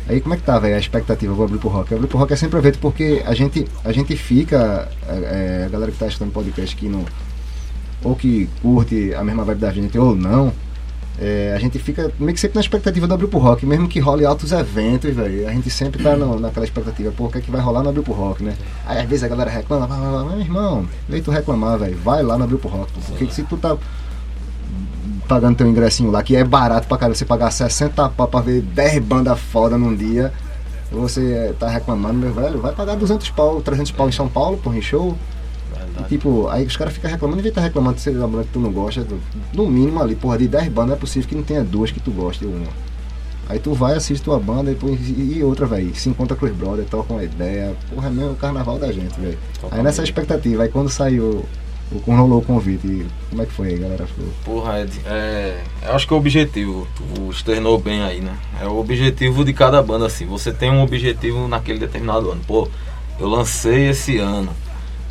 Aí 0.10 0.20
como 0.20 0.34
é 0.34 0.38
que 0.38 0.44
tá, 0.44 0.58
velho, 0.58 0.75
a 0.75 0.80
expectativa? 0.80 1.32
Vou 1.34 1.46
abrir 1.46 1.60
pro 1.60 1.70
rock. 1.70 1.94
Abrir 1.94 2.08
pro 2.08 2.18
rock 2.18 2.34
é 2.34 2.36
sempre 2.36 2.58
aproveito 2.58 2.80
porque 2.80 3.22
a 3.25 3.34
gente, 3.36 3.66
a 3.86 3.92
gente 3.92 4.16
fica, 4.18 4.89
é, 5.08 5.62
é, 5.62 5.66
a 5.68 5.70
galera 5.70 5.92
que 5.92 5.98
tá 6.00 6.08
escutando 6.08 6.32
podcast 6.34 6.75
que 6.75 6.89
não, 6.89 7.06
ou 8.04 8.16
que 8.16 8.50
curte 8.62 9.13
a 9.13 9.24
mesma 9.24 9.44
vibe 9.44 9.60
da 9.60 9.72
gente 9.72 9.98
ou 10.00 10.16
não, 10.16 10.51
é, 11.22 11.54
a 11.56 11.60
gente 11.60 11.78
fica 11.78 12.12
meio 12.20 12.34
que 12.34 12.39
sempre 12.39 12.56
na 12.56 12.62
expectativa 12.62 13.06
do 13.06 13.13
Abril 13.13 13.28
pro 13.30 13.38
Rock, 13.39 13.66
mesmo 13.66 13.88
que 13.88 14.00
role 14.00 14.25
altos 14.25 14.51
eventos, 14.51 15.13
velho. 15.13 15.48
A 15.48 15.51
gente 15.51 15.70
sempre 15.70 16.01
tá 16.01 16.16
no- 16.16 16.39
naquela 16.39 16.66
expectativa, 16.66 17.12
pô, 17.16 17.25
o 17.25 17.30
que 17.30 17.38
é 17.38 17.42
que 17.42 17.51
vai 17.51 17.62
rolar 17.62 17.84
no 17.84 17.89
Abril 17.89 18.04
pro 18.04 18.13
Rock, 18.13 18.42
né? 18.44 18.56
Aí 18.88 18.98
às 19.00 19.08
vezes 19.08 19.24
a 19.24 19.28
galera 19.28 19.51
reclama, 19.51 19.86
vai, 19.86 20.00
vai, 20.00 20.12
vai, 20.12 20.25
meu 20.25 20.39
irmão, 20.39 20.88
vem 21.08 21.22
tu 21.22 21.30
reclamar, 21.30 21.78
velho. 21.78 21.98
Vai 21.98 22.24
lá 22.24 22.36
no 22.38 22.46
Abril 22.46 22.58
pro 22.58 22.70
Rock, 22.70 22.92
pô, 22.94 23.00
porque 23.10 23.30
se 23.32 23.44
tu 23.44 23.58
tá 23.58 23.78
pagando 25.30 25.58
teu 25.58 25.68
ingressinho 25.68 26.10
lá, 26.10 26.24
que 26.24 26.36
é 26.36 26.44
barato 26.44 26.88
pra 26.88 26.98
caramba, 26.98 27.16
você 27.16 27.24
pagar 27.24 27.52
60 27.52 28.10
pau 28.10 28.28
pra 28.28 28.42
ver 28.42 28.62
10 28.62 29.04
bandas 29.04 29.40
foda 29.40 29.78
num 29.78 29.96
dia, 29.96 30.34
você 30.92 31.54
tá 31.60 31.70
reclamando, 31.70 32.16
meu 32.16 32.34
velho, 32.34 32.60
vai 32.60 32.74
pagar 32.74 32.96
200 32.96 33.30
pau, 33.30 33.62
300 33.62 33.92
pau 33.92 34.10
em 34.10 34.12
São 34.12 34.28
Paulo, 34.28 34.58
porra, 34.58 34.78
em 34.78 34.82
show. 34.82 35.16
E, 36.00 36.04
tipo, 36.10 36.48
aí 36.48 36.66
os 36.66 36.76
caras 36.76 36.94
ficam 36.94 37.12
reclamando, 37.12 37.38
devia 37.38 37.52
estar 37.52 37.62
reclamando 37.62 37.96
de 37.96 38.02
ser 38.02 38.18
uma 38.18 38.28
banda 38.28 38.44
que 38.46 38.50
tu 38.50 38.60
não 38.60 38.72
gosta. 38.72 39.06
No 39.54 39.68
mínimo 39.68 40.02
ali, 40.02 40.16
porra, 40.16 40.40
de 40.40 40.48
10 40.48 40.70
bandas 40.70 40.98
é 40.98 41.00
possível 41.00 41.30
que 41.30 41.36
não 41.36 41.44
tenha 41.44 41.64
duas 41.64 41.92
que 41.92 42.00
tu 42.00 42.10
goste 42.10 42.44
ou 42.46 42.52
uma. 42.52 42.90
Aí 43.48 43.60
tu 43.60 43.74
vai, 43.74 43.96
assiste 43.96 44.24
tua 44.24 44.40
banda 44.40 44.72
e, 44.72 45.38
e 45.38 45.44
outra, 45.44 45.66
velho. 45.66 45.94
Se 45.96 46.10
encontra 46.10 46.36
com 46.36 46.46
os 46.46 46.52
brothers, 46.52 46.90
toca 46.90 47.14
uma 47.14 47.24
ideia. 47.24 47.76
Porra, 47.94 48.08
é 48.08 48.12
mesmo 48.12 48.32
o 48.32 48.36
carnaval 48.36 48.80
da 48.80 48.92
gente, 48.92 49.20
velho. 49.20 49.38
Aí 49.72 49.84
nessa 49.84 50.04
expectativa, 50.04 50.64
aí 50.64 50.70
quando 50.70 50.90
saiu, 50.90 51.46
rolou 52.05 52.39
o 52.39 52.41
convite, 52.41 53.05
como 53.29 53.41
é 53.41 53.46
que 53.46 53.51
foi 53.51 53.69
aí, 53.69 53.77
galera? 53.77 54.05
Foi- 54.08 54.25
Porra, 54.46 54.81
Ed, 54.81 54.91
é, 55.05 55.62
eu 55.84 55.93
acho 55.93 56.08
que 56.08 56.13
é 56.13 56.15
o 56.15 56.19
objetivo, 56.19 56.88
tu 56.96 57.31
externou 57.31 57.77
bem 57.79 58.01
aí, 58.03 58.22
né? 58.22 58.38
É 58.62 58.65
o 58.67 58.77
objetivo 58.79 59.43
de 59.43 59.53
cada 59.53 59.81
banda, 59.81 60.05
assim. 60.05 60.25
Você 60.27 60.51
tem 60.53 60.69
um 60.69 60.81
objetivo 60.84 61.48
naquele 61.48 61.79
determinado 61.79 62.29
ano. 62.31 62.41
Pô, 62.46 62.67
eu 63.19 63.27
lancei 63.27 63.89
esse 63.89 64.17
ano. 64.17 64.50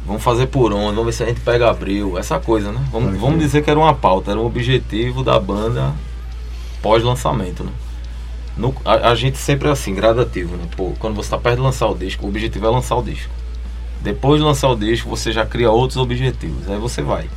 Vamos 0.06 0.22
fazer 0.22 0.46
por 0.46 0.72
onde? 0.72 0.94
Vamos 0.94 1.06
ver 1.06 1.12
se 1.12 1.22
a 1.22 1.26
gente 1.26 1.40
pega 1.40 1.68
abril. 1.68 2.16
Essa 2.16 2.38
coisa, 2.38 2.70
né? 2.72 2.80
Vamos, 2.90 3.18
vamos 3.20 3.38
dizer 3.40 3.62
que 3.62 3.70
era 3.70 3.78
uma 3.78 3.92
pauta, 3.94 4.30
era 4.30 4.40
um 4.40 4.46
objetivo 4.46 5.22
da 5.24 5.38
banda 5.38 5.92
pós-lançamento, 6.80 7.64
né? 7.64 7.72
No- 8.56 8.74
a, 8.84 9.10
a 9.10 9.14
gente 9.14 9.38
sempre 9.38 9.68
é 9.68 9.70
assim, 9.70 9.94
gradativo, 9.94 10.56
né? 10.56 10.64
Pô, 10.76 10.92
quando 10.98 11.14
você 11.14 11.30
tá 11.30 11.38
perto 11.38 11.56
de 11.56 11.62
lançar 11.62 11.86
o 11.88 11.94
disco, 11.94 12.24
o 12.24 12.28
objetivo 12.28 12.66
é 12.66 12.70
lançar 12.70 12.96
o 12.96 13.02
disco. 13.02 13.30
Depois 14.02 14.40
de 14.40 14.46
lançar 14.46 14.68
o 14.68 14.76
disco, 14.76 15.08
você 15.08 15.32
já 15.32 15.44
cria 15.44 15.70
outros 15.70 15.96
objetivos. 15.96 16.68
Aí 16.68 16.78
você 16.78 17.02
vai. 17.02 17.28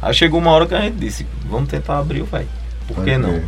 Aí 0.00 0.12
chegou 0.12 0.40
uma 0.40 0.50
hora 0.50 0.66
que 0.66 0.74
a 0.74 0.80
gente 0.80 0.96
disse, 0.96 1.26
vamos 1.48 1.68
tentar 1.68 1.98
abrir 1.98 2.22
o 2.22 2.24
velho. 2.26 2.48
Por 2.88 3.04
que 3.04 3.16
não? 3.16 3.40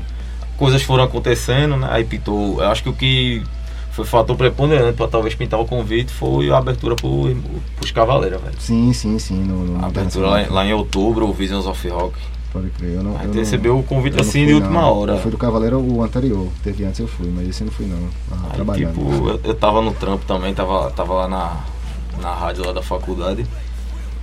Coisas 0.56 0.82
foram 0.82 1.02
acontecendo, 1.04 1.76
né? 1.76 1.88
Aí 1.90 2.04
pintou. 2.04 2.62
Eu 2.62 2.68
acho 2.70 2.82
que 2.82 2.88
o 2.88 2.92
que 2.92 3.42
foi 3.90 4.04
fator 4.04 4.37
preponderante 4.37 4.96
pra 4.96 5.08
talvez 5.08 5.34
pintar 5.34 5.58
o 5.58 5.64
convite 5.66 6.12
foi 6.12 6.50
a 6.50 6.58
abertura 6.58 6.94
pro, 6.94 7.37
pros 7.76 7.90
Cavaleiros, 7.90 8.40
velho. 8.40 8.54
Sim, 8.61 8.92
sim, 8.92 9.18
sim. 9.18 9.34
No, 9.42 9.64
no 9.64 9.84
A 9.84 9.88
abertura 9.88 10.28
lá, 10.28 10.42
em- 10.42 10.49
lá 10.49 10.64
em 10.64 10.73
outubro, 10.73 11.28
o 11.28 11.32
Visions 11.32 11.66
of 11.66 11.88
Rock. 11.88 12.14
Pode 12.52 12.70
crer. 12.70 12.94
Eu 12.94 13.02
não, 13.02 13.16
A 13.18 13.25
gente 13.25 13.37
recebeu 13.37 13.76
o 13.76 13.82
convite 13.82 14.20
assim 14.20 14.46
de 14.46 14.54
última 14.54 14.80
não. 14.82 15.00
hora. 15.00 15.12
Eu 15.14 15.18
fui 15.20 15.30
do 15.32 15.37
Cavaleiro 15.37 15.80
o 15.80 16.04
anterior. 16.04 16.46
Teve 16.62 16.84
antes 16.84 17.00
eu 17.00 17.08
fui, 17.08 17.28
mas 17.34 17.49
esse 17.49 17.62
eu 17.62 17.66
não 17.66 17.73
fui 17.73 17.87
não. 17.87 17.99
Aí, 18.44 18.52
trabalhando. 18.54 18.92
tipo, 18.94 19.28
eu, 19.28 19.40
eu 19.42 19.54
tava 19.56 19.82
no 19.82 19.92
trampo 19.92 20.25
também, 20.25 20.54
tava, 20.54 20.88
tava 20.92 21.14
lá 21.14 21.28
na, 21.28 21.56
na 22.21 22.33
rádio 22.33 22.64
lá 22.66 22.73
da 22.73 22.83
faculdade. 22.83 23.44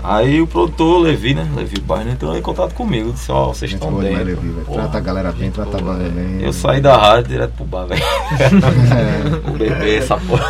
Aí 0.04 0.42
o 0.42 0.48
produtor, 0.48 1.00
Levi, 1.00 1.36
né? 1.36 1.48
Levi 1.56 1.80
Barnes 1.80 2.14
entrou 2.14 2.36
em 2.36 2.42
contato 2.42 2.74
comigo. 2.74 3.12
Disse, 3.14 3.32
ó, 3.32 3.50
vocês 3.54 3.70
Gente 3.70 3.82
estão 3.84 3.96
bem. 4.00 4.10
demais, 4.10 4.26
Levi. 4.26 4.50
Porra, 4.66 4.80
Trata 4.82 4.98
a 4.98 5.02
galera 5.02 5.32
bem, 5.32 5.52
trata 5.52 5.78
a 5.78 5.82
banda 5.82 6.10
bem. 6.10 6.42
Eu 6.42 6.52
saí 6.52 6.82
da 6.82 6.98
rádio 6.98 7.30
direto 7.30 7.52
pro 7.54 7.66
bar, 7.66 7.86
velho. 7.86 8.02
É. 9.46 9.50
o 9.50 9.54
bebê, 9.58 9.98
essa 9.98 10.18
porra. 10.18 10.44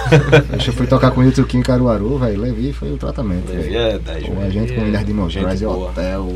Eu 0.65 0.73
fui 0.73 0.87
tocar 0.87 1.11
com 1.11 1.19
o 1.19 1.23
Yutuki 1.25 1.57
em 1.57 1.61
Caruaru, 1.61 2.17
velho. 2.17 2.39
Levi 2.39 2.71
foi 2.71 2.93
o 2.93 2.97
tratamento. 2.97 3.49
Levi 3.49 3.71
velho. 3.71 3.77
é 3.77 3.99
10, 3.99 4.25
Pô, 4.27 4.41
a 4.41 4.49
gente 4.49 4.73
com 4.73 4.81
ilhas 4.87 5.05
de 5.05 5.65
boa. 5.65 5.89
hotel, 5.89 6.33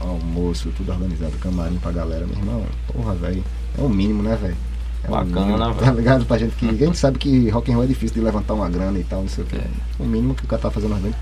almoço, 0.00 0.70
tudo 0.74 0.90
organizado, 0.92 1.32
camarim 1.42 1.76
pra 1.76 1.92
galera, 1.92 2.26
meu 2.26 2.38
irmão. 2.38 2.62
Porra, 2.90 3.14
velho. 3.14 3.44
É 3.78 3.82
o 3.82 3.88
mínimo, 3.90 4.22
né, 4.22 4.38
velho? 4.40 4.56
É 5.04 5.10
Bacana, 5.10 5.68
né, 5.68 5.74
Tá 5.78 5.92
ligado? 5.92 6.24
Pra 6.24 6.38
gente 6.38 6.54
que. 6.56 6.68
A 6.68 6.72
gente 6.72 6.96
sabe 6.98 7.18
que 7.18 7.48
rock 7.50 7.70
and 7.70 7.74
roll 7.74 7.84
é 7.84 7.88
difícil 7.88 8.14
de 8.14 8.20
levantar 8.22 8.54
uma 8.54 8.68
grana 8.68 8.98
e 8.98 9.04
tal, 9.04 9.20
não 9.20 9.28
sei 9.28 9.44
o 9.44 9.46
que. 9.46 9.56
É. 9.56 9.66
O 9.98 10.04
mínimo 10.04 10.34
que 10.34 10.44
o 10.44 10.48
cara 10.48 10.62
tá 10.62 10.70
fazendo 10.70 10.94
bem. 11.02 11.14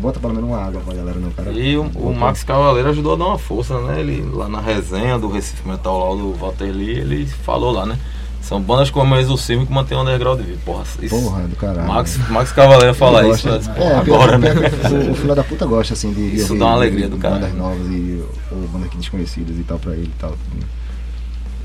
Bota 0.00 0.18
pelo 0.18 0.34
menos 0.34 0.50
uma 0.50 0.60
água 0.60 0.80
pra 0.84 0.94
galera, 0.94 1.18
não, 1.20 1.30
cara. 1.30 1.52
E 1.52 1.76
o, 1.76 1.82
o 1.94 2.12
Max 2.12 2.42
Cavaleiro 2.42 2.88
ajudou 2.88 3.14
a 3.14 3.16
dar 3.16 3.26
uma 3.26 3.38
força, 3.38 3.78
né? 3.82 4.00
Ele 4.00 4.20
lá 4.32 4.48
na 4.48 4.60
resenha 4.60 5.16
do 5.16 5.28
Recife 5.28 5.66
Metal 5.68 5.96
lá 6.16 6.20
do 6.20 6.32
Walter 6.32 6.72
Lee, 6.72 6.98
ele 6.98 7.24
falou 7.26 7.70
lá, 7.70 7.86
né? 7.86 7.96
São 8.42 8.60
bandas 8.60 8.90
como 8.90 9.12
a 9.14 9.20
Exorcismo 9.20 9.66
que 9.66 9.72
mantém 9.72 9.96
o 9.98 10.02
underground 10.02 10.40
vivo. 10.40 10.58
Porra, 10.64 10.84
isso. 11.02 11.20
Porra 11.20 11.42
do 11.42 11.56
caralho. 11.56 11.88
Max, 11.88 12.16
Max 12.28 12.52
Cavaleiro 12.52 12.94
fala 12.94 13.26
isso, 13.28 13.48
disse, 13.58 13.70
É, 13.70 13.94
agora, 13.96 14.38
né? 14.38 14.50
O, 14.50 15.10
o 15.10 15.14
filho 15.14 15.34
da 15.34 15.42
puta 15.44 15.66
gosta 15.66 15.94
assim 15.94 16.12
de. 16.12 16.30
de 16.30 16.36
Isso 16.36 16.52
ouvir 16.52 16.58
dá 16.60 16.66
uma 16.66 16.74
alegria 16.74 17.08
do 17.08 17.16
bandas 17.16 17.40
caralho. 17.52 17.56
novas 17.56 17.86
e 17.88 18.22
ou 18.52 18.58
bandas 18.68 18.90
desconhecidas 18.90 19.56
e 19.56 19.62
tal 19.62 19.78
pra 19.78 19.92
ele 19.94 20.04
e 20.14 20.18
tal. 20.20 20.36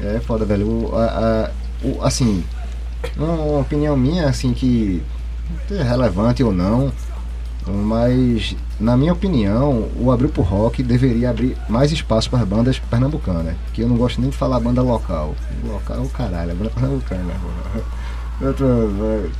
É 0.03 0.19
foda, 0.19 0.45
velho. 0.45 0.67
O, 0.67 0.95
a, 0.95 1.05
a- 1.05 1.51
o- 1.83 2.03
assim, 2.03 2.43
uma, 3.17 3.59
opinião 3.59 3.95
minha, 3.97 4.27
assim, 4.27 4.53
que 4.53 5.01
é 5.69 5.81
relevante 5.83 6.43
ou 6.43 6.51
não, 6.53 6.91
mas 7.67 8.55
na 8.79 8.97
minha 8.97 9.13
opinião, 9.13 9.87
o 9.99 10.11
Abril 10.11 10.29
pro 10.29 10.41
Rock 10.41 10.81
deveria 10.81 11.29
abrir 11.29 11.55
mais 11.69 11.91
espaço 11.91 12.29
para 12.29 12.39
as 12.39 12.47
bandas 12.47 12.79
pernambucanas. 12.79 13.55
Que 13.73 13.81
eu 13.81 13.87
não 13.87 13.95
gosto 13.97 14.19
nem 14.19 14.29
de 14.29 14.37
falar 14.37 14.59
banda 14.59 14.81
local. 14.81 15.35
Local, 15.63 16.05
caralho, 16.13 16.51
é 16.51 16.55
banda 16.55 16.69
pernambucana. 16.71 17.33
porra. 17.41 17.83
Eu 18.41 18.55
tô, 18.55 18.65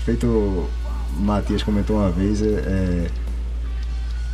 feito 0.05 0.27
o 0.27 0.69
Matias 1.21 1.63
comentou 1.63 1.97
uma 1.97 2.11
vez, 2.11 2.39
é, 2.39 2.45
é, 2.45 3.07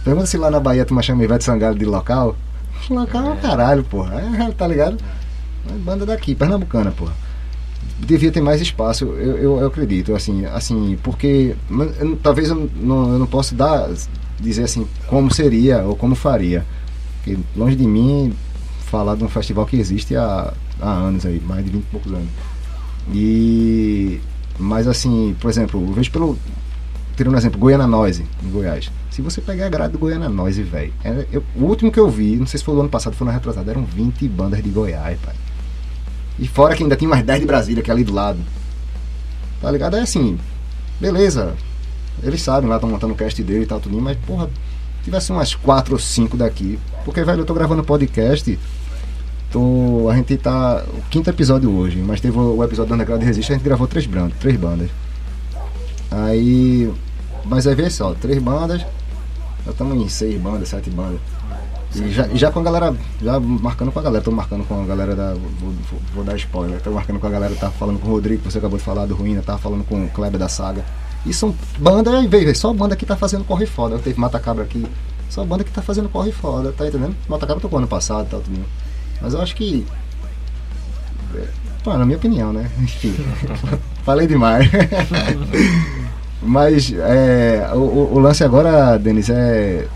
pergunta 0.04 0.26
se 0.26 0.38
lá 0.38 0.52
na 0.52 0.60
Bahia 0.60 0.84
tu 0.84 1.02
chama 1.02 1.24
Ivete 1.24 1.46
Sangalo 1.46 1.78
de 1.80 1.86
local. 1.86 2.36
Local 2.90 3.32
é 3.34 3.36
caralho, 3.38 3.84
porra. 3.86 4.16
É, 4.22 4.52
tá 4.52 4.68
ligado? 4.68 4.98
É 5.70 5.78
banda 5.78 6.06
daqui, 6.06 6.36
pernambucana, 6.36 6.92
porra. 6.92 7.14
Devia 8.00 8.32
ter 8.32 8.42
mais 8.42 8.62
espaço, 8.62 9.06
eu, 9.06 9.38
eu, 9.38 9.60
eu 9.60 9.68
acredito, 9.68 10.14
assim, 10.16 10.46
assim, 10.46 10.98
porque 11.02 11.56
eu 11.70 12.16
talvez 12.22 12.50
eu 12.50 12.70
não, 12.76 13.14
eu 13.14 13.20
não 13.20 13.26
possa 13.26 13.56
dar, 13.56 13.90
dizer 14.40 14.64
assim, 14.64 14.88
como 15.08 15.34
seria 15.34 15.84
ou 15.84 15.96
como 15.96 16.16
faria. 16.16 16.66
Porque 17.18 17.40
longe 17.56 17.76
de 17.76 17.88
mim 17.88 18.34
falar 18.88 19.16
de 19.16 19.24
um 19.24 19.30
festival 19.30 19.66
que 19.66 19.78
existe 19.78 20.16
há, 20.16 20.54
há 20.80 20.90
anos 20.90 21.26
aí, 21.26 21.42
mais 21.46 21.66
de 21.66 21.72
20 21.72 21.82
e 21.82 21.86
poucos 21.88 22.12
anos. 22.14 22.30
E. 23.14 24.20
Mas 24.60 24.88
assim, 24.88 25.36
por 25.40 25.50
exemplo, 25.50 25.82
eu 25.82 25.94
vejo 25.94 26.12
pelo. 26.12 26.38
Tirando 27.16 27.34
um 27.34 27.38
exemplo, 27.38 27.60
Goiânia 27.60 27.88
Noise, 27.88 28.26
em 28.44 28.50
Goiás. 28.50 28.92
Se 29.10 29.22
você 29.24 29.42
pegar 29.42 29.66
a 29.66 29.70
grade 29.70 29.94
do 29.94 30.00
Goiânia 30.00 30.30
Noise, 30.30 30.62
velho. 30.62 30.94
O 31.56 31.64
último 31.64 31.92
que 31.92 32.00
eu 32.00 32.10
vi, 32.10 32.36
não 32.36 32.46
sei 32.46 32.60
se 32.60 32.64
foi 32.64 32.76
o 32.76 32.80
ano 32.80 32.90
passado, 32.90 33.16
foi 33.16 33.26
no 33.26 33.34
retrasado, 33.34 33.70
eram 33.70 33.84
20 33.84 34.28
bandas 34.28 34.62
de 34.62 34.70
Goiás, 34.70 35.18
pai. 35.20 35.34
E 36.40 36.48
fora 36.48 36.76
que 36.76 36.84
ainda 36.84 36.96
tem 36.96 37.08
mais 37.08 37.26
10 37.26 37.40
de 37.42 37.46
Brasília, 37.46 37.84
que 37.84 37.90
é 37.90 37.94
ali 37.94 38.04
do 38.04 38.14
lado. 38.14 38.40
Tá 39.62 39.72
ligado? 39.72 39.96
É 39.96 40.02
assim, 40.02 40.38
beleza. 41.00 41.56
Eles 42.22 42.42
sabem 42.42 42.70
lá, 42.70 42.76
estão 42.76 42.90
montando 42.90 43.14
o 43.14 43.18
cast 43.18 43.42
dele 43.44 43.64
e 43.64 43.68
tal, 43.68 43.80
tudo, 43.80 44.00
mas, 44.02 44.18
porra, 44.26 44.50
tivesse 45.04 45.32
umas 45.32 45.56
4 45.56 45.94
ou 45.94 46.00
5 46.00 46.38
daqui. 46.38 46.80
Porque, 47.06 47.24
velho, 47.24 47.42
eu 47.42 47.46
tô 47.46 47.54
gravando 47.54 47.84
podcast. 47.84 48.58
Tô, 49.52 50.10
a 50.10 50.16
gente 50.16 50.36
tá. 50.38 50.84
O 50.90 51.02
quinto 51.10 51.30
episódio 51.30 51.72
hoje, 51.72 51.98
mas 52.00 52.20
teve 52.20 52.38
o, 52.38 52.62
episódio 52.64 52.90
do 52.90 52.96
Underground 52.96 53.24
Resiste, 53.24 53.54
a 53.54 53.56
gente 53.56 53.64
gravou 53.64 53.88
três, 53.88 54.06
bandas, 54.06 54.38
três 54.40 54.58
bandas. 54.58 54.90
Aí. 56.12 56.92
Mas 57.46 57.66
aí 57.66 57.76
vê 57.76 57.90
só, 57.90 58.14
três 58.14 58.42
bandas. 58.42 58.82
Já 59.66 59.72
estamos 59.72 59.96
em 59.98 60.10
seis 60.10 60.40
bandas, 60.40 60.68
sete 60.68 60.90
bandas. 60.90 61.20
E 61.96 62.10
já, 62.12 62.28
já 62.34 62.52
com 62.52 62.60
a 62.60 62.64
galera, 62.64 62.94
já 63.22 63.40
marcando 63.40 63.92
com 63.92 64.00
a 64.00 64.02
galera, 64.02 64.24
tô 64.24 64.32
marcando 64.32 64.66
com 64.68 64.84
a 64.84 64.86
galera 64.86 65.16
da. 65.16 65.34
Vou, 65.34 65.74
vou- 66.14 66.24
dar 66.24 66.36
spoiler, 66.36 66.80
tô 66.82 66.92
marcando 66.92 67.20
com 67.20 67.28
a 67.28 67.30
galera, 67.30 67.56
tá 67.56 67.70
falando 67.72 68.00
com 68.00 68.08
o 68.08 68.12
Rodrigo, 68.12 68.44
você 68.50 68.58
acabou 68.58 68.78
de 68.78 68.84
falar 68.84 69.06
do 69.06 69.16
Ruína, 69.16 69.42
tava 69.42 69.58
falando 69.58 69.84
com 69.86 70.04
o 70.06 70.10
Kleber 70.10 70.40
da 70.40 70.50
Saga. 70.50 70.84
E 71.26 71.34
são 71.34 71.56
banda, 71.80 72.22
veio, 72.28 72.56
só 72.56 72.72
banda 72.74 72.96
que 72.96 73.06
tá 73.06 73.16
fazendo 73.16 73.44
corre 73.44 73.66
foda. 73.66 73.98
Teve 74.00 74.20
Mata 74.20 74.40
Cabra 74.40 74.64
aqui, 74.64 74.86
só 75.30 75.44
banda 75.46 75.64
que 75.64 75.72
tá 75.72 75.82
fazendo 75.82 76.10
corre 76.10 76.32
foda, 76.32 76.72
tá 76.72 76.88
entendendo? 76.88 77.16
Mata 77.28 77.48
Cabra 77.48 77.62
tocou 77.62 77.80
ano 77.80 77.88
passado 77.88 78.28
e 78.28 78.30
tal, 78.30 78.42
tudo. 78.42 78.60
Mas 79.22 79.34
eu 79.34 79.42
acho 79.42 79.56
que. 79.56 79.86
é, 81.36 81.48
Pô, 81.84 81.94
na 81.98 82.06
minha 82.06 82.18
opinião, 82.18 82.52
né? 82.54 82.70
Enfim. 82.80 83.16
Falei 84.04 84.28
demais. 84.28 84.70
Mas 86.42 86.94
é, 86.94 87.70
o- 87.74 88.10
o 88.14 88.20
lance 88.20 88.44
agora, 88.44 88.98
Denis, 88.98 89.30
é 89.30 89.88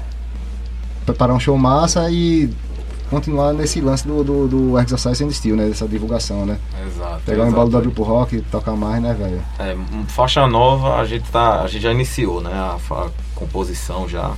preparar 1.06 1.36
um 1.36 1.40
show 1.40 1.58
massa 1.58 2.10
e 2.10 2.50
continuar 3.10 3.54
nesse 3.54 3.82
lance 3.82 4.08
do, 4.08 4.24
do, 4.24 4.48
do 4.48 4.80
Exercise 4.80 5.24
and 5.24 5.32
Steel, 5.32 5.56
né? 5.56 5.68
Dessa 5.68 5.88
divulgação, 5.88 6.46
né? 6.46 6.58
Exato. 6.88 7.22
Pegar 7.26 7.44
o 7.44 7.48
embalo 7.48 7.66
do 7.70 7.74
W 7.74 7.92
pro 7.92 8.04
rock, 8.04 8.42
tocar 8.44 8.72
mais, 8.74 9.02
né, 9.02 9.14
velho? 9.14 9.42
É, 9.60 9.76
faixa 10.08 10.48
nova, 10.48 10.96
a 11.02 11.06
gente 11.06 11.30
tá. 11.30 11.62
A 11.62 11.68
gente 11.68 11.82
já 11.82 11.92
iniciou, 11.92 12.42
né? 12.42 12.52
A, 12.54 12.78
fa- 12.80 13.10
composição 13.36 14.08
já. 14.08 14.32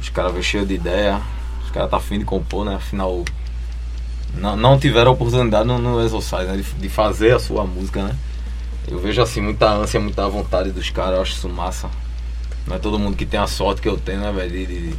Os 0.00 0.08
caras 0.10 0.32
veio 0.32 0.44
cheio 0.44 0.66
de 0.66 0.74
ideia. 0.74 1.20
Os 1.64 1.70
caras 1.70 1.90
tá 1.90 1.96
afim 1.96 2.18
de 2.18 2.24
compor, 2.24 2.64
né? 2.64 2.74
Afinal. 2.76 3.24
Não, 4.36 4.56
não 4.56 4.78
tiveram 4.78 5.12
oportunidade 5.12 5.66
no, 5.66 5.78
no 5.78 6.00
Exorcise, 6.00 6.44
né? 6.44 6.56
De, 6.56 6.62
de 6.62 6.88
fazer 6.88 7.34
a 7.34 7.38
sua 7.38 7.64
música, 7.64 8.02
né? 8.02 8.14
Eu 8.86 8.98
vejo 8.98 9.22
assim 9.22 9.40
muita 9.40 9.70
ânsia, 9.70 9.98
muita 9.98 10.28
vontade 10.28 10.70
dos 10.70 10.90
caras, 10.90 11.14
eu 11.16 11.22
acho 11.22 11.32
isso 11.32 11.48
massa. 11.48 11.88
Não 12.66 12.76
é 12.76 12.78
todo 12.78 12.98
mundo 12.98 13.16
que 13.16 13.24
tem 13.24 13.40
a 13.40 13.46
sorte 13.46 13.80
que 13.80 13.88
eu 13.88 13.96
tenho, 13.96 14.20
né, 14.20 14.30
velho? 14.32 14.50
De, 14.50 14.66
de 14.66 14.94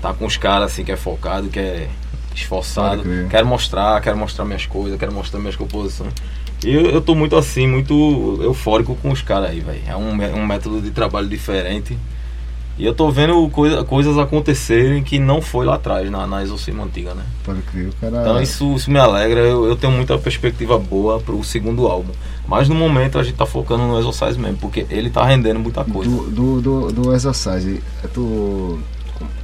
tá 0.00 0.12
com 0.12 0.26
os 0.26 0.36
caras 0.36 0.72
assim 0.72 0.84
que 0.84 0.92
é 0.92 0.96
focado, 0.96 1.48
que 1.48 1.58
é 1.58 1.88
esforçado. 2.34 3.02
Quero 3.28 3.46
mostrar, 3.46 4.00
quero 4.00 4.16
mostrar 4.16 4.44
minhas 4.44 4.66
coisas, 4.66 4.98
quero 4.98 5.12
mostrar 5.12 5.40
minhas 5.40 5.56
composições. 5.56 6.12
E 6.64 6.74
eu, 6.74 6.86
eu 6.90 7.00
tô 7.00 7.14
muito 7.14 7.36
assim, 7.36 7.66
muito 7.66 8.38
eufórico 8.42 8.94
com 8.96 9.10
os 9.10 9.22
caras 9.22 9.50
aí, 9.50 9.60
velho. 9.60 9.80
É 9.86 9.96
um, 9.96 10.10
um 10.10 10.46
método 10.46 10.80
de 10.80 10.90
trabalho 10.90 11.28
diferente. 11.28 11.96
E 12.78 12.86
eu 12.86 12.94
tô 12.94 13.10
vendo 13.10 13.46
coisa, 13.50 13.84
coisas 13.84 14.16
acontecerem 14.16 15.02
que 15.02 15.18
não 15.18 15.42
foi 15.42 15.66
lá 15.66 15.74
atrás, 15.74 16.10
na, 16.10 16.26
na 16.26 16.42
Exorcismo 16.42 16.82
antiga, 16.82 17.12
né? 17.12 17.24
Pode 17.44 17.60
crer, 17.62 17.88
o 17.88 17.92
cara. 18.00 18.22
Então 18.22 18.40
isso, 18.40 18.74
isso 18.74 18.90
me 18.90 18.98
alegra, 18.98 19.40
eu, 19.40 19.66
eu 19.66 19.76
tenho 19.76 19.92
muita 19.92 20.16
perspectiva 20.16 20.78
boa 20.78 21.20
pro 21.20 21.44
segundo 21.44 21.86
álbum. 21.86 22.12
Mas 22.48 22.70
no 22.70 22.74
momento 22.74 23.18
a 23.18 23.22
gente 23.22 23.36
tá 23.36 23.44
focando 23.44 23.86
no 23.86 23.98
Exorcise 23.98 24.38
mesmo, 24.38 24.56
porque 24.56 24.86
ele 24.88 25.10
tá 25.10 25.24
rendendo 25.26 25.60
muita 25.60 25.84
coisa. 25.84 26.10
Do, 26.10 26.30
do, 26.30 26.60
do, 26.60 26.92
do 26.92 27.14
Exercise, 27.14 27.82
é 28.02 28.08
tu 28.08 28.80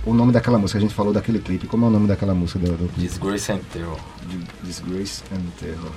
o 0.04 0.14
nome 0.14 0.32
daquela 0.32 0.58
música. 0.58 0.78
A 0.78 0.80
gente 0.80 0.94
falou 0.94 1.12
daquele 1.12 1.38
clipe. 1.38 1.66
Como 1.66 1.84
é 1.84 1.88
o 1.88 1.90
nome 1.90 2.06
daquela 2.06 2.34
música? 2.34 2.58
Do, 2.58 2.76
do... 2.76 2.88
Disgrace 2.96 3.52
and 3.52 3.60
Terror. 3.72 3.98
Disgrace 4.62 5.22
and 5.32 5.50
Terror. 5.58 5.92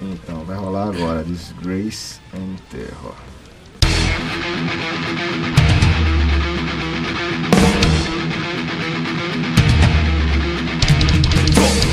Então, 0.00 0.44
vai 0.44 0.56
rolar 0.56 0.90
agora. 0.90 1.24
Disgrace 1.24 2.20
and 2.34 2.56
Terror. 2.70 3.14
Go. 11.54 11.87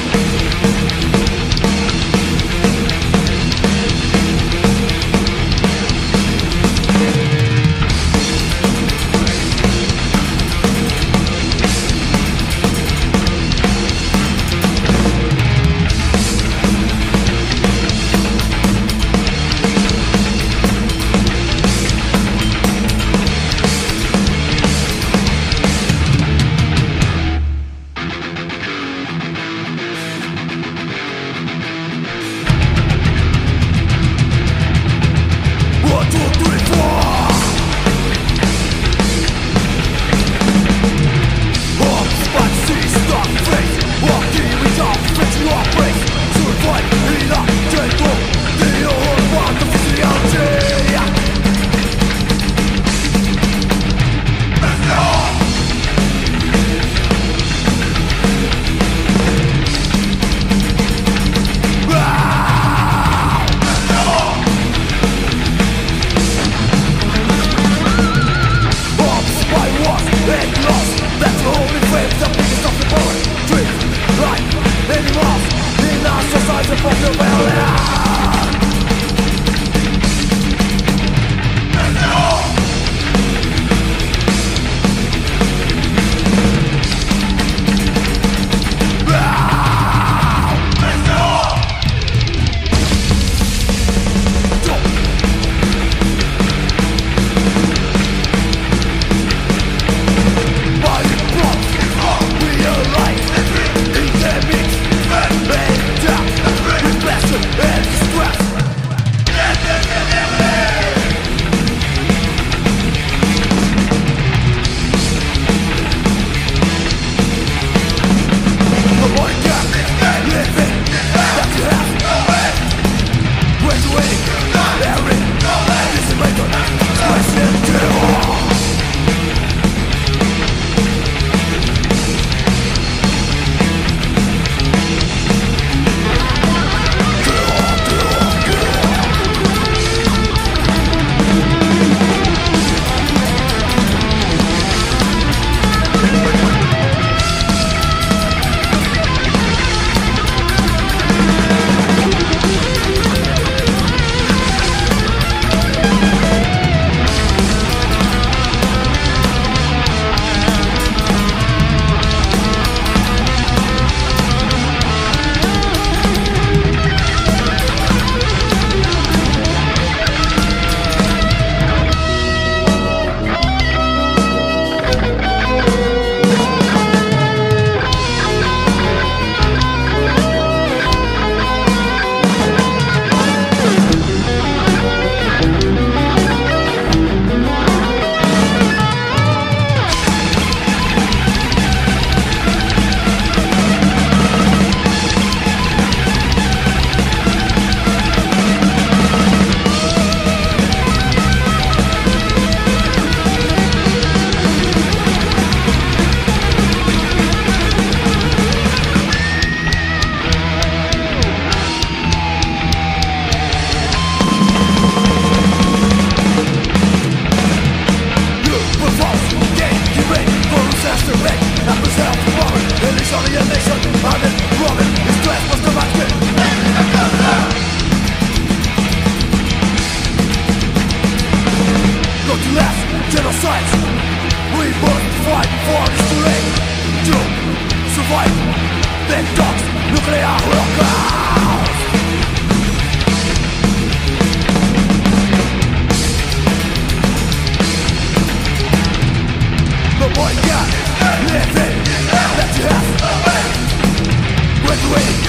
É, 254.75 255.24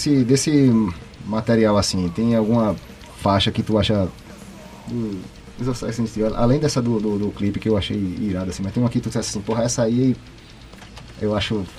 desse, 0.00 0.24
desse 0.24 0.90
material 1.26 1.76
assim, 1.76 2.08
tem 2.08 2.34
alguma 2.34 2.74
faixa 3.20 3.50
que 3.50 3.62
tu 3.62 3.78
acha 3.78 4.08
do 4.88 5.20
além 6.36 6.58
dessa 6.58 6.80
do, 6.80 6.98
do, 6.98 7.18
do 7.18 7.28
clipe 7.30 7.60
que 7.60 7.68
eu 7.68 7.76
achei 7.76 7.96
irada 8.18 8.48
assim, 8.50 8.62
mas 8.62 8.72
tem 8.72 8.82
uma 8.82 8.88
que 8.88 8.98
tu 8.98 9.08
disse 9.10 9.18
assim, 9.18 9.40
porra, 9.42 9.64
essa 9.64 9.82
aí 9.82 10.16
eu 11.20 11.36
acho. 11.36 11.62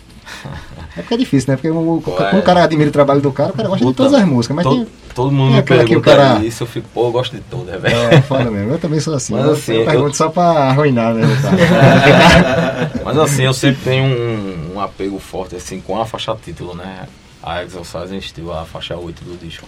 É 0.95 1.01
porque 1.01 1.13
é 1.13 1.17
difícil, 1.17 1.49
né? 1.51 1.55
Porque 1.55 1.69
o, 1.69 1.97
é. 1.97 2.01
quando 2.01 2.39
o 2.39 2.43
cara 2.43 2.63
admira 2.63 2.89
o 2.89 2.91
trabalho 2.91 3.21
do 3.21 3.31
cara, 3.31 3.51
o 3.51 3.55
cara 3.55 3.69
gosta 3.69 3.83
de 3.85 3.91
Puta, 3.91 4.03
todas 4.03 4.13
as 4.21 4.25
músicas, 4.27 4.55
mas 4.55 4.63
todo, 4.65 4.75
tem. 4.85 4.87
todo 5.15 5.31
mundo 5.31 5.45
tem 5.47 5.53
me 5.53 5.59
aquela 5.59 5.83
que 5.85 5.95
o 5.95 6.01
pergunta 6.01 6.33
cara- 6.35 6.45
isso, 6.45 6.63
eu 6.63 6.67
fico, 6.67 6.87
pô, 6.93 7.07
eu 7.07 7.11
gosto 7.11 7.35
de 7.35 7.41
todas, 7.41 7.81
velho. 7.81 7.95
É, 7.95 8.21
foda 8.21 8.51
mesmo. 8.51 8.71
Eu 8.71 8.77
também 8.79 8.99
sou 8.99 9.13
assim. 9.15 9.33
Mas 9.33 9.45
eu, 9.45 9.51
assim, 9.53 9.73
eu 9.73 9.79
eu- 9.81 9.85
pergunto 9.85 10.15
só 10.17 10.29
pra 10.29 10.43
arruinar 10.43 11.15
tá? 11.15 12.91
Mas 13.03 13.17
assim, 13.17 13.43
eu 13.43 13.53
sempre 13.53 13.81
tenho 13.83 14.03
um, 14.03 14.75
um 14.75 14.79
apego 14.81 15.17
forte 15.17 15.55
assim 15.55 15.79
com 15.81 15.99
a 15.99 16.05
faixa 16.05 16.35
título, 16.35 16.75
né? 16.75 17.07
A 17.43 17.63
Exorcising 17.63 18.21
Steel, 18.21 18.53
a 18.53 18.65
faixa 18.65 18.95
8 18.95 19.23
do 19.23 19.37
disco. 19.37 19.67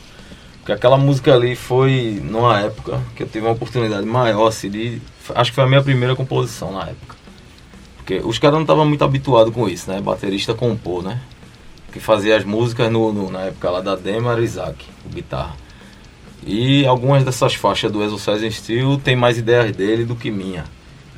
Porque 0.59 0.71
aquela 0.71 0.97
música 0.97 1.33
ali 1.33 1.55
foi 1.55 2.21
numa 2.23 2.59
época 2.61 3.01
que 3.15 3.23
eu 3.23 3.27
tive 3.27 3.45
uma 3.45 3.51
oportunidade 3.53 4.05
maior 4.05 4.47
assim 4.47 4.69
de. 4.69 5.01
Acho 5.35 5.51
que 5.51 5.55
foi 5.55 5.63
a 5.63 5.67
minha 5.67 5.81
primeira 5.83 6.15
composição 6.15 6.71
na 6.71 6.83
época. 6.83 7.15
Porque 7.97 8.21
os 8.23 8.37
caras 8.39 8.55
não 8.55 8.61
estavam 8.63 8.85
muito 8.85 9.03
habituados 9.03 9.53
com 9.53 9.67
isso, 9.67 9.89
né? 9.91 9.99
Baterista 10.01 10.53
compor, 10.53 11.03
né? 11.03 11.19
Que 11.91 11.99
fazia 11.99 12.37
as 12.37 12.43
músicas 12.45 12.91
no, 12.91 13.11
no- 13.13 13.29
na 13.31 13.41
época 13.41 13.69
lá 13.69 13.81
da 13.81 13.95
Demo 13.95 14.29
era 14.29 14.41
Isaac, 14.41 14.85
o 15.05 15.09
guitarra. 15.09 15.55
E 16.45 16.85
algumas 16.85 17.23
dessas 17.23 17.55
faixas 17.55 17.91
do 17.91 18.03
Exorcising 18.03 18.51
Steel 18.51 18.97
tem 19.03 19.15
mais 19.15 19.37
ideias 19.37 19.73
dele 19.75 20.03
do 20.05 20.15
que 20.15 20.29
minha. 20.31 20.65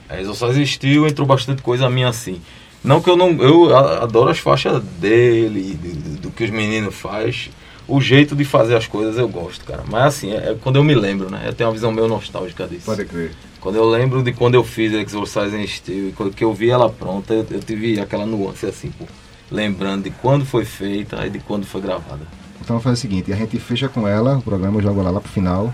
A 0.08 0.20
Exorcising 0.20 0.66
Steel 0.66 1.08
entrou 1.08 1.26
bastante 1.28 1.62
coisa 1.64 1.90
minha 1.90 2.08
assim. 2.10 2.42
Não 2.86 3.02
que 3.02 3.10
eu 3.10 3.18
não. 3.18 3.32
Eu 3.42 3.76
adoro 3.76 4.30
as 4.30 4.40
faixas 4.40 4.82
dele, 5.00 5.74
do, 5.74 6.22
do- 6.22 6.32
que 6.32 6.44
os 6.44 6.50
meninos 6.50 6.96
faz. 6.96 7.50
O 7.88 8.02
jeito 8.02 8.36
de 8.36 8.44
fazer 8.44 8.76
as 8.76 8.88
coisas 8.88 9.18
eu 9.18 9.28
gosto, 9.28 9.64
cara. 9.64 9.84
Mas 9.88 10.06
assim, 10.06 10.32
é, 10.32 10.52
é 10.52 10.58
quando 10.60 10.78
eu 10.78 10.84
me 10.84 10.96
lembro, 10.96 11.30
né? 11.30 11.44
Eu 11.46 11.54
tenho 11.54 11.70
uma 11.70 11.74
visão 11.74 11.92
meio 11.92 12.08
nostálgica 12.08 12.66
disso. 12.68 12.86
Pode 12.86 13.06
crer. 13.06 13.32
Quando 13.60 13.76
eu 13.76 13.86
lembro 13.88 14.24
de 14.24 14.32
quando 14.34 14.56
eu 14.56 14.64
fiz 14.64 14.92
Exorcising 14.94 15.66
Steel 15.68 16.10
e 16.10 16.12
quando 16.12 16.34
que 16.34 16.44
eu 16.44 16.54
vi 16.54 16.70
ela 16.70 16.90
pronta, 16.90 17.34
eu, 17.34 17.46
eu 17.52 17.60
tive 17.60 18.00
aquela 18.00 18.26
nuance 18.26 18.66
assim, 18.66 18.90
pô. 18.92 19.06
Lembrando 19.52 20.04
de 20.06 20.10
quando 20.10 20.44
foi 20.46 20.66
feita 20.66 21.26
e 21.26 21.30
de 21.30 21.40
quando 21.40 21.66
foi 21.66 21.80
gravada. 21.82 22.22
Então 22.56 22.68
vamos 22.80 22.84
fazer 22.84 22.94
o 22.96 22.98
seguinte, 22.98 23.32
a 23.32 23.36
gente 23.36 23.60
fecha 23.60 23.88
com 23.88 24.08
ela, 24.08 24.38
o 24.38 24.42
programa 24.42 24.80
eu 24.80 24.82
jogo 24.84 25.00
ela 25.02 25.12
lá 25.12 25.22
pro 25.22 25.32
final. 25.32 25.72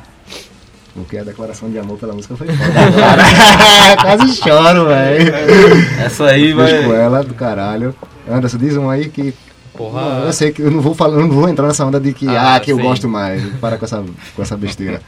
Porque 0.94 1.18
a 1.18 1.24
declaração 1.24 1.70
de 1.70 1.80
amor 1.80 1.98
pela 1.98 2.14
música 2.14 2.36
foi 2.36 2.48
foda. 2.52 2.74
Cara. 2.74 4.18
Quase 4.18 4.36
choro, 4.36 4.86
velho. 4.88 5.34
Essa 6.04 6.26
aí 6.26 6.54
vai. 6.54 6.66
Beijo 6.72 6.88
com 6.90 6.94
ela, 6.94 7.24
do 7.24 7.34
caralho. 7.34 7.96
Anderson, 8.30 8.58
diz 8.58 8.76
um 8.78 8.90
aí 8.90 9.10
que. 9.10 9.34
Porra. 9.76 10.24
Eu 10.26 10.34
sei 10.34 10.52
que 10.52 10.62
eu 10.62 10.70
não 10.70 10.82
vou 10.82 10.94
falar, 10.94 11.14
eu 11.16 11.22
não 11.22 11.30
vou 11.32 11.48
entrar 11.48 11.66
nessa 11.68 11.86
onda 11.86 12.00
de 12.00 12.14
que, 12.14 12.28
ah, 12.28 12.56
Ah, 12.56 12.60
que 12.60 12.72
eu 12.72 12.78
gosto 12.78 13.08
mais. 13.08 13.42
Para 13.60 13.78
com 13.78 13.86
essa, 13.86 14.04
com 14.36 14.42
essa 14.42 14.58
besteira. 14.58 15.02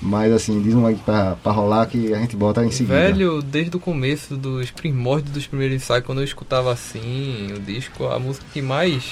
Mas 0.00 0.32
assim, 0.32 0.60
diz 0.62 0.74
um 0.74 0.86
aí 0.86 0.94
pra, 0.94 1.36
pra 1.42 1.52
rolar 1.52 1.86
que 1.86 2.12
a 2.14 2.18
gente 2.18 2.34
bota 2.36 2.64
em 2.64 2.70
seguida. 2.70 2.94
Velho, 2.94 3.42
desde 3.42 3.76
o 3.76 3.80
começo 3.80 4.36
dos 4.36 4.70
primórdios 4.70 5.32
dos 5.32 5.46
primeiros 5.46 5.76
ensaios, 5.76 6.04
quando 6.04 6.18
eu 6.20 6.24
escutava 6.24 6.72
assim 6.72 7.48
o 7.54 7.60
disco, 7.60 8.06
a 8.06 8.18
música 8.18 8.44
que 8.52 8.62
mais 8.62 9.04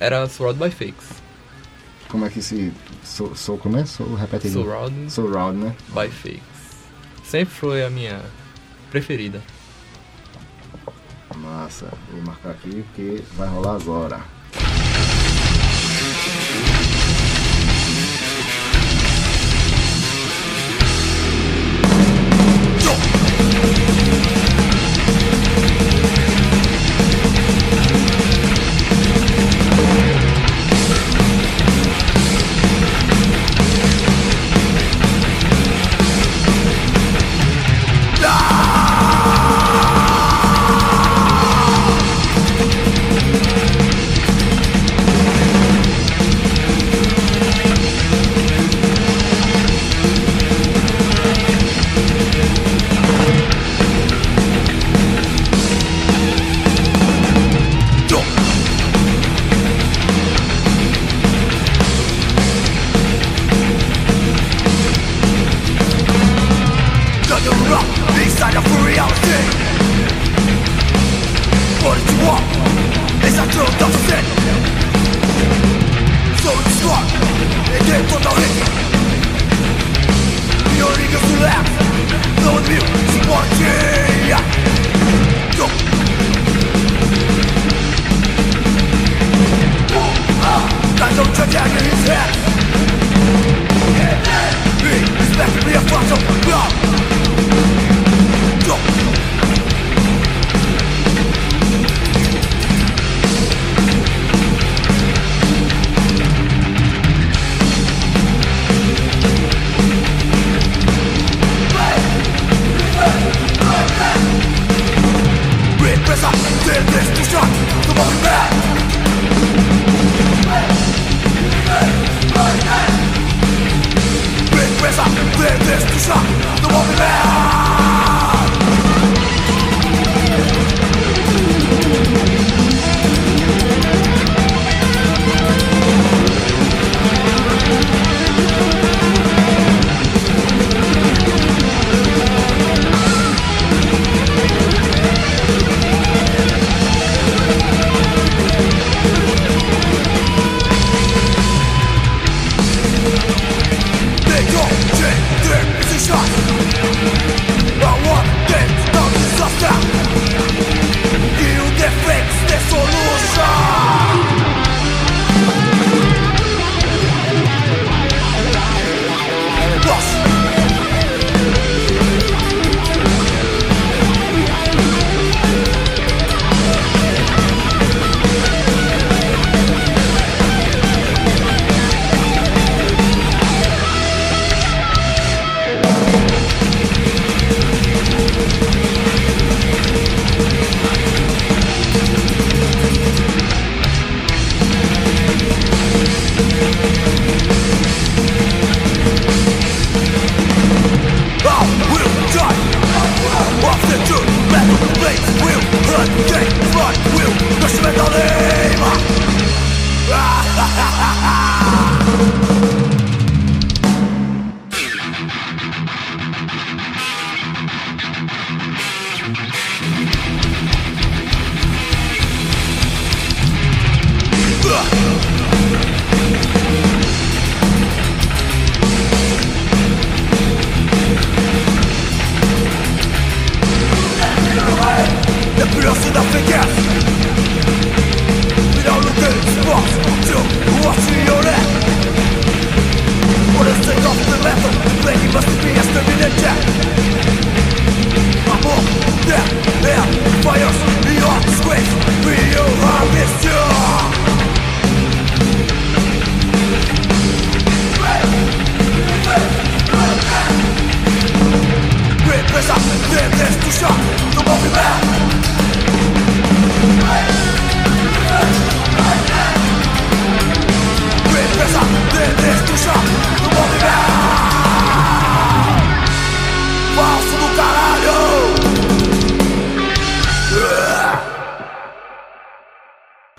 era 0.00 0.26
Surrounded 0.28 0.64
by 0.64 0.70
Fakes. 0.70 1.25
Como 2.16 2.24
é 2.24 2.30
que 2.30 2.40
se. 2.40 2.72
Sou, 3.04 3.36
sou 3.36 3.58
como 3.58 3.76
é? 3.76 3.84
Sou, 3.84 4.14
repete 4.14 4.46
aí. 4.46 4.52
Surround, 5.10 5.58
né? 5.62 5.76
by 5.88 6.08
Fakes. 6.08 6.40
Sempre 7.22 7.54
foi 7.54 7.84
a 7.84 7.90
minha 7.90 8.22
preferida. 8.90 9.42
Massa. 11.36 11.92
Vou 12.10 12.22
marcar 12.22 12.52
aqui 12.52 12.82
porque 12.84 13.22
vai 13.36 13.46
rolar 13.48 13.74
agora. 13.74 14.22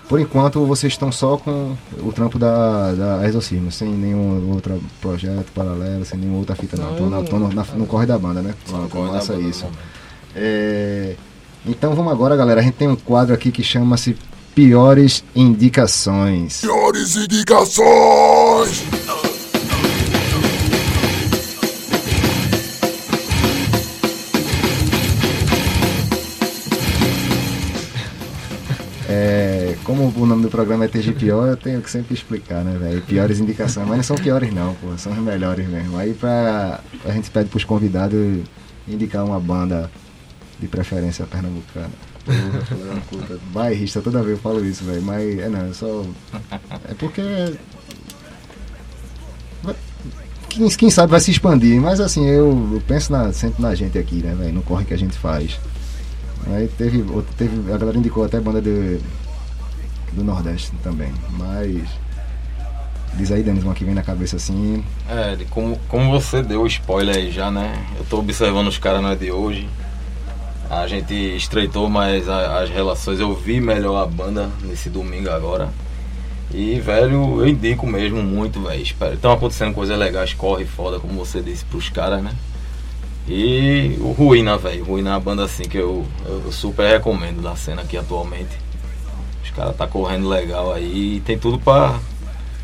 Por 0.08 0.18
enquanto, 0.18 0.64
vocês 0.64 0.92
estão 0.94 1.12
só 1.12 1.36
com 1.36 1.76
o 2.02 2.10
trampo 2.12 2.38
da, 2.38 2.92
da 2.92 3.28
Exorcismo, 3.28 3.70
sem 3.70 3.88
nenhum 3.90 4.50
outro 4.54 4.82
projeto 5.02 5.52
paralelo, 5.54 6.04
sem 6.04 6.18
nenhuma 6.18 6.38
outra 6.38 6.56
fita, 6.56 6.76
não. 6.78 7.20
Estão 7.22 7.38
no, 7.38 7.48
na- 7.52 7.64
no 7.76 7.86
corre 7.86 8.06
da 8.06 8.18
banda, 8.18 8.40
né? 8.40 8.54
Só 8.64 8.78
no 8.78 8.88
Pronto, 8.88 8.92
corre 8.92 9.06
da 9.08 9.12
massa 9.18 9.32
banda 9.34 9.44
no 9.44 9.50
isso. 9.50 9.66
É, 10.34 11.14
então 11.66 11.94
vamos 11.94 12.10
agora, 12.10 12.34
galera. 12.36 12.60
A 12.60 12.62
gente 12.64 12.74
tem 12.74 12.88
um 12.88 12.96
quadro 12.96 13.34
aqui 13.34 13.50
que 13.52 13.62
chama-se 13.62 14.16
Piores 14.54 15.22
Indicações. 15.36 16.62
Piores 16.62 17.14
indicações! 17.16 18.82
Como 29.88 30.12
o 30.14 30.26
nome 30.26 30.42
do 30.42 30.50
programa 30.50 30.84
é 30.84 30.88
TG 30.88 31.12
Pior, 31.14 31.48
eu 31.48 31.56
tenho 31.56 31.80
que 31.80 31.90
sempre 31.90 32.12
explicar, 32.12 32.62
né, 32.62 32.76
velho? 32.78 33.00
Piores 33.00 33.40
indicações, 33.40 33.88
mas 33.88 33.96
não 33.96 34.04
são 34.04 34.16
piores 34.16 34.52
não, 34.52 34.74
pô, 34.74 34.88
são 34.98 35.14
as 35.14 35.18
melhores 35.18 35.66
mesmo. 35.66 35.96
Aí 35.96 36.12
pra, 36.12 36.80
a 37.06 37.10
gente 37.10 37.30
pede 37.30 37.48
pros 37.48 37.64
convidados 37.64 38.42
indicar 38.86 39.24
uma 39.24 39.40
banda 39.40 39.90
de 40.60 40.68
preferência 40.68 41.24
pernambucana. 41.24 41.88
Porra. 43.10 43.38
Bairrista, 43.50 44.02
toda 44.02 44.18
vez 44.22 44.32
eu 44.36 44.42
falo 44.42 44.62
isso, 44.62 44.84
velho, 44.84 45.00
mas 45.00 45.38
é 45.38 45.48
não, 45.48 45.70
é 45.70 45.72
só... 45.72 46.04
É 46.86 46.92
porque... 46.98 47.22
Quem, 50.50 50.68
quem 50.68 50.90
sabe 50.90 51.12
vai 51.12 51.20
se 51.20 51.30
expandir, 51.30 51.80
mas 51.80 51.98
assim, 51.98 52.26
eu, 52.26 52.48
eu 52.74 52.82
penso 52.86 53.10
na- 53.10 53.32
sempre 53.32 53.62
na 53.62 53.74
gente 53.74 53.96
aqui, 53.96 54.16
né, 54.16 54.34
velho? 54.34 54.52
No 54.52 54.62
corre 54.62 54.84
que 54.84 54.92
a 54.92 54.98
gente 54.98 55.16
faz. 55.16 55.58
Aí 56.46 56.68
teve, 56.68 57.02
teve. 57.38 57.72
A 57.72 57.76
galera 57.78 57.98
indicou 57.98 58.24
até 58.24 58.40
banda 58.40 58.60
de, 58.60 58.98
do 60.12 60.24
Nordeste 60.24 60.72
também. 60.82 61.12
Mas. 61.30 61.82
Diz 63.14 63.32
aí, 63.32 63.42
Denis, 63.42 63.64
uma 63.64 63.74
que 63.74 63.84
vem 63.84 63.94
na 63.94 64.02
cabeça 64.02 64.36
assim. 64.36 64.84
É, 65.08 65.36
como, 65.50 65.78
como 65.88 66.10
você 66.10 66.42
deu 66.42 66.62
o 66.62 66.66
spoiler 66.66 67.16
aí 67.16 67.30
já, 67.32 67.50
né? 67.50 67.84
Eu 67.98 68.04
tô 68.04 68.18
observando 68.18 68.68
os 68.68 68.78
caras 68.78 69.02
não 69.02 69.10
é 69.10 69.16
de 69.16 69.30
hoje. 69.32 69.68
A 70.70 70.86
gente 70.86 71.14
estreitou 71.14 71.88
mais 71.88 72.28
a- 72.28 72.60
as 72.60 72.70
relações. 72.70 73.18
Eu 73.18 73.34
vi 73.34 73.60
melhor 73.60 74.02
a 74.02 74.06
banda 74.06 74.50
nesse 74.62 74.90
domingo 74.90 75.30
agora. 75.30 75.70
E, 76.52 76.78
velho, 76.80 77.40
eu 77.40 77.48
indico 77.48 77.86
mesmo 77.86 78.22
muito, 78.22 78.60
velho. 78.62 78.82
Estão 79.14 79.32
acontecendo 79.32 79.74
coisas 79.74 79.98
legais, 79.98 80.32
corre 80.34 80.64
foda, 80.66 81.00
como 81.00 81.14
você 81.14 81.40
disse, 81.40 81.64
pros 81.64 81.88
caras, 81.88 82.22
né? 82.22 82.32
E 83.26 83.96
o 84.00 84.12
Ruína, 84.12 84.56
velho. 84.56 84.84
Ruína 84.84 85.10
é 85.10 85.12
uma 85.14 85.20
banda 85.20 85.44
assim 85.44 85.64
que 85.64 85.76
eu, 85.76 86.06
eu 86.24 86.50
super 86.52 86.88
recomendo 86.90 87.42
da 87.42 87.56
cena 87.56 87.82
aqui 87.82 87.96
atualmente. 87.96 88.56
Os 89.58 89.64
caras 89.64 89.76
tá 89.76 89.88
correndo 89.88 90.28
legal 90.28 90.72
aí 90.72 91.16
e 91.16 91.20
tem 91.20 91.36
tudo 91.36 91.58
pra 91.58 91.98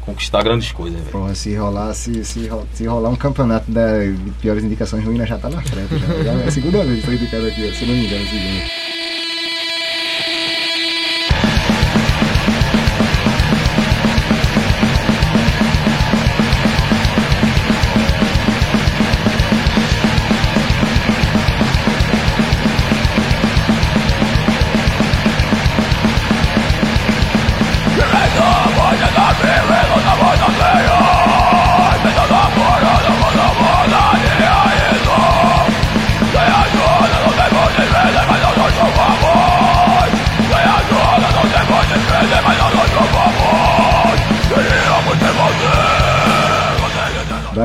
conquistar 0.03 0.45
grandes 0.45 0.71
coisas, 0.71 1.01
velho. 1.01 1.11
Porra, 1.11 1.35
se 1.35 1.53
rolar, 1.57 1.93
se, 1.93 2.25
se, 2.25 2.49
se 2.73 2.87
rolar 2.87 3.09
um 3.09 3.17
campeonato 3.17 3.67
de 3.69 4.31
piores 4.41 4.63
indicações 4.63 5.05
ruínas 5.05 5.29
já 5.29 5.37
tá 5.37 5.49
na 5.49 5.61
frente. 5.61 5.99
Já, 5.99 6.23
já 6.23 6.33
é 6.35 6.47
a 6.47 6.51
segunda 6.53 6.85
vez 6.85 7.01
que 7.01 7.07
foi 7.07 7.15
indicado 7.17 7.47
aqui, 7.47 7.75
se 7.75 7.85
não 7.85 7.95
me 7.95 8.07
engano, 8.07 8.25
segundo. 8.27 8.94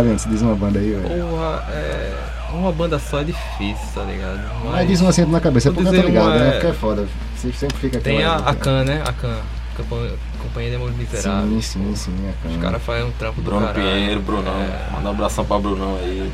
Dali, 0.10 0.20
se 0.20 0.30
diz 0.30 0.42
uma 0.42 0.56
banda 0.56 0.80
aí, 0.80 0.92
velho. 0.92 1.30
Porra, 1.30 1.64
é. 1.72 2.14
Uma 2.52 2.72
banda 2.72 2.98
só 3.00 3.22
é 3.22 3.24
difícil, 3.26 3.86
tá 3.94 4.02
ligado? 4.04 4.40
Mas 4.66 4.88
diz 4.88 5.02
uma 5.02 5.10
assim 5.12 5.24
na 5.26 5.40
cabeça, 5.40 5.70
é 5.70 5.72
porque 5.72 5.88
eu 5.88 6.02
tô 6.02 6.08
ligado, 6.08 6.26
uma, 6.26 6.36
né? 6.36 6.48
é- 6.48 6.52
Porque 6.54 6.68
é 6.68 6.74
foda. 6.74 7.08
Você 7.36 7.52
sempre 7.54 7.78
fica 7.78 8.00
Tem 8.00 8.24
a, 8.24 8.36
a 8.38 8.56
Can, 8.56 8.84
né? 8.86 9.04
A 9.06 9.14
Can, 9.14 9.38
Campanha- 9.78 10.12
Companhia 10.42 10.70
de 10.72 10.76
Amor 10.78 10.92
Miserável. 10.94 11.50
Sim, 11.50 11.62
sim, 11.62 11.96
sim. 11.96 12.16
a 12.28 12.48
Os 12.48 12.56
Can. 12.56 12.62
caras 12.62 12.82
fazem 12.82 13.04
um 13.06 13.12
trampo 13.12 13.42
do 13.42 13.52
Bruno 13.52 13.68
caralho. 13.68 13.84
Pinheiro, 13.86 14.20
Brunão. 14.22 14.52
É. 14.62 14.90
Manda 14.94 15.08
um 15.10 15.12
abração 15.12 15.46
pra 15.46 15.60
Brunão 15.60 15.96
aí. 15.98 16.32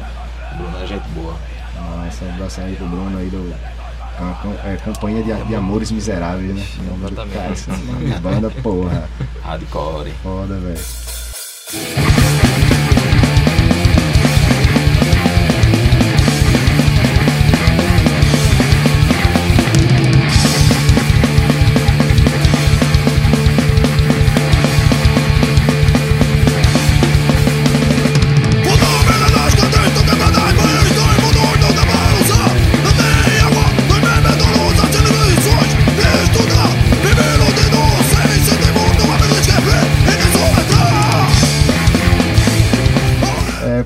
Brunão 0.58 0.82
é 0.82 0.88
gente 0.88 1.08
boa. 1.10 1.36
Nossa, 1.76 2.26
um 2.26 2.30
abraço 2.34 2.62
aí 2.62 2.76
pro 2.76 2.86
Bruno 2.88 3.18
aí 3.20 3.28
do. 3.28 3.54
com- 4.18 4.34
com- 4.50 4.68
é, 4.68 4.78
Companhia 4.78 5.22
de, 5.22 5.34
de 5.48 5.56
Amores 5.56 5.92
Miseráveis, 5.92 6.56
né? 6.56 6.66
Do 6.78 7.08
Exatamente. 7.08 7.66
cara, 7.66 8.20
banda, 8.22 8.50
porra. 8.64 9.10
Hardcore. 9.44 10.12
Foda, 10.24 10.56
velho. 10.60 10.80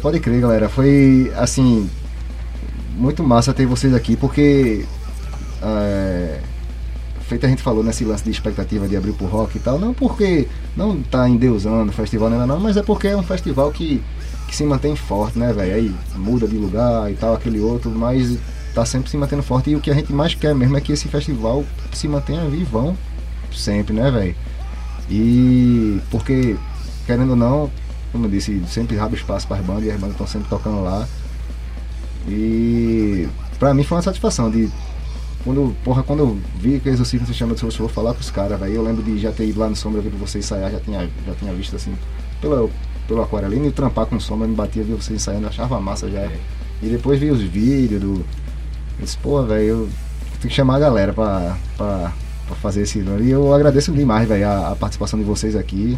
Pode 0.09 0.19
crer, 0.19 0.41
galera. 0.41 0.67
Foi 0.67 1.31
assim. 1.35 1.87
Muito 2.95 3.23
massa 3.23 3.53
ter 3.53 3.65
vocês 3.65 3.93
aqui, 3.93 4.15
porque. 4.15 4.85
É, 5.61 6.39
feito 7.21 7.45
a 7.45 7.49
gente 7.49 7.61
falou 7.61 7.83
nesse 7.83 8.03
lance 8.03 8.23
de 8.23 8.31
expectativa 8.31 8.87
de 8.87 8.97
abrir 8.97 9.13
pro 9.13 9.27
rock 9.27 9.57
e 9.57 9.59
tal, 9.59 9.77
não 9.77 9.93
porque 9.93 10.47
não 10.75 11.01
tá 11.01 11.29
endeusando 11.29 11.91
o 11.91 11.93
festival 11.93 12.29
ainda 12.29 12.47
não, 12.47 12.59
mas 12.59 12.75
é 12.75 12.81
porque 12.81 13.07
é 13.07 13.15
um 13.15 13.21
festival 13.21 13.71
que, 13.71 14.01
que 14.47 14.55
se 14.55 14.63
mantém 14.63 14.95
forte, 14.95 15.37
né, 15.37 15.53
velho? 15.53 15.75
Aí 15.75 15.95
muda 16.15 16.47
de 16.47 16.55
lugar 16.55 17.11
e 17.11 17.15
tal, 17.15 17.35
aquele 17.35 17.59
outro, 17.59 17.91
mas 17.91 18.37
tá 18.73 18.83
sempre 18.83 19.11
se 19.11 19.17
mantendo 19.17 19.43
forte. 19.43 19.69
E 19.69 19.75
o 19.75 19.79
que 19.79 19.91
a 19.91 19.93
gente 19.93 20.11
mais 20.11 20.33
quer 20.33 20.55
mesmo 20.55 20.75
é 20.75 20.81
que 20.81 20.91
esse 20.91 21.07
festival 21.07 21.63
se 21.93 22.07
mantenha 22.07 22.49
vivão 22.49 22.97
sempre, 23.53 23.93
né, 23.93 24.09
velho? 24.09 24.35
E 25.09 26.01
porque, 26.09 26.55
querendo 27.05 27.31
ou 27.31 27.35
não, 27.35 27.69
como 28.11 28.25
eu 28.25 28.29
disse, 28.29 28.61
sempre 28.67 28.99
abre 28.99 29.17
espaço 29.17 29.47
para 29.47 29.57
as 29.57 29.65
bandas 29.65 29.83
e 29.83 29.91
as 29.91 29.99
bandas 29.99 30.11
estão 30.11 30.27
sempre 30.27 30.49
tocando 30.49 30.83
lá. 30.83 31.07
E 32.27 33.27
pra 33.57 33.73
mim 33.73 33.83
foi 33.83 33.97
uma 33.97 34.03
satisfação 34.03 34.49
de. 34.49 34.69
Quando, 35.43 35.73
porra, 35.83 36.03
quando 36.03 36.19
eu 36.19 36.37
vi 36.55 36.79
que 36.79 36.89
o 36.89 36.91
Exorcismo 36.91 37.25
se 37.25 37.33
chama 37.33 37.55
de 37.55 37.71
show, 37.71 37.87
falar 37.87 38.13
com 38.13 38.19
os 38.19 38.29
caras, 38.29 38.59
velho. 38.59 38.73
Eu 38.73 38.83
lembro 38.83 39.01
de 39.01 39.17
já 39.17 39.31
ter 39.31 39.47
ido 39.47 39.59
lá 39.59 39.69
no 39.69 39.75
Sombra 39.75 40.01
ver 40.01 40.09
vocês 40.09 40.43
ensaiar, 40.43 40.71
já 40.71 40.79
tinha, 40.79 41.09
já 41.25 41.33
tinha 41.35 41.53
visto 41.53 41.75
assim, 41.75 41.95
pelo, 42.41 42.69
pelo 43.07 43.21
aquarelino 43.21 43.67
e 43.67 43.71
trampar 43.71 44.05
com 44.05 44.19
sombra, 44.19 44.47
me 44.47 44.55
batia 44.55 44.83
ver 44.83 44.95
vocês 44.95 45.21
ensaiando, 45.21 45.47
achava 45.47 45.79
massa 45.79 46.09
já. 46.09 46.29
E 46.81 46.87
depois 46.87 47.19
vi 47.19 47.31
os 47.31 47.41
vídeos 47.41 48.01
do. 48.01 48.25
Eu 48.99 49.05
disse, 49.05 49.17
pô, 49.17 49.41
velho, 49.43 49.63
eu 49.63 49.89
tem 50.41 50.49
que 50.49 50.55
chamar 50.55 50.75
a 50.75 50.79
galera 50.79 51.13
pra, 51.13 51.57
pra, 51.77 52.13
pra 52.47 52.55
fazer 52.57 52.81
esse. 52.81 52.99
E 52.99 53.29
eu 53.29 53.53
agradeço 53.53 53.91
demais, 53.91 54.27
velho, 54.27 54.47
a, 54.47 54.71
a 54.71 54.75
participação 54.75 55.17
de 55.17 55.25
vocês 55.25 55.55
aqui. 55.55 55.97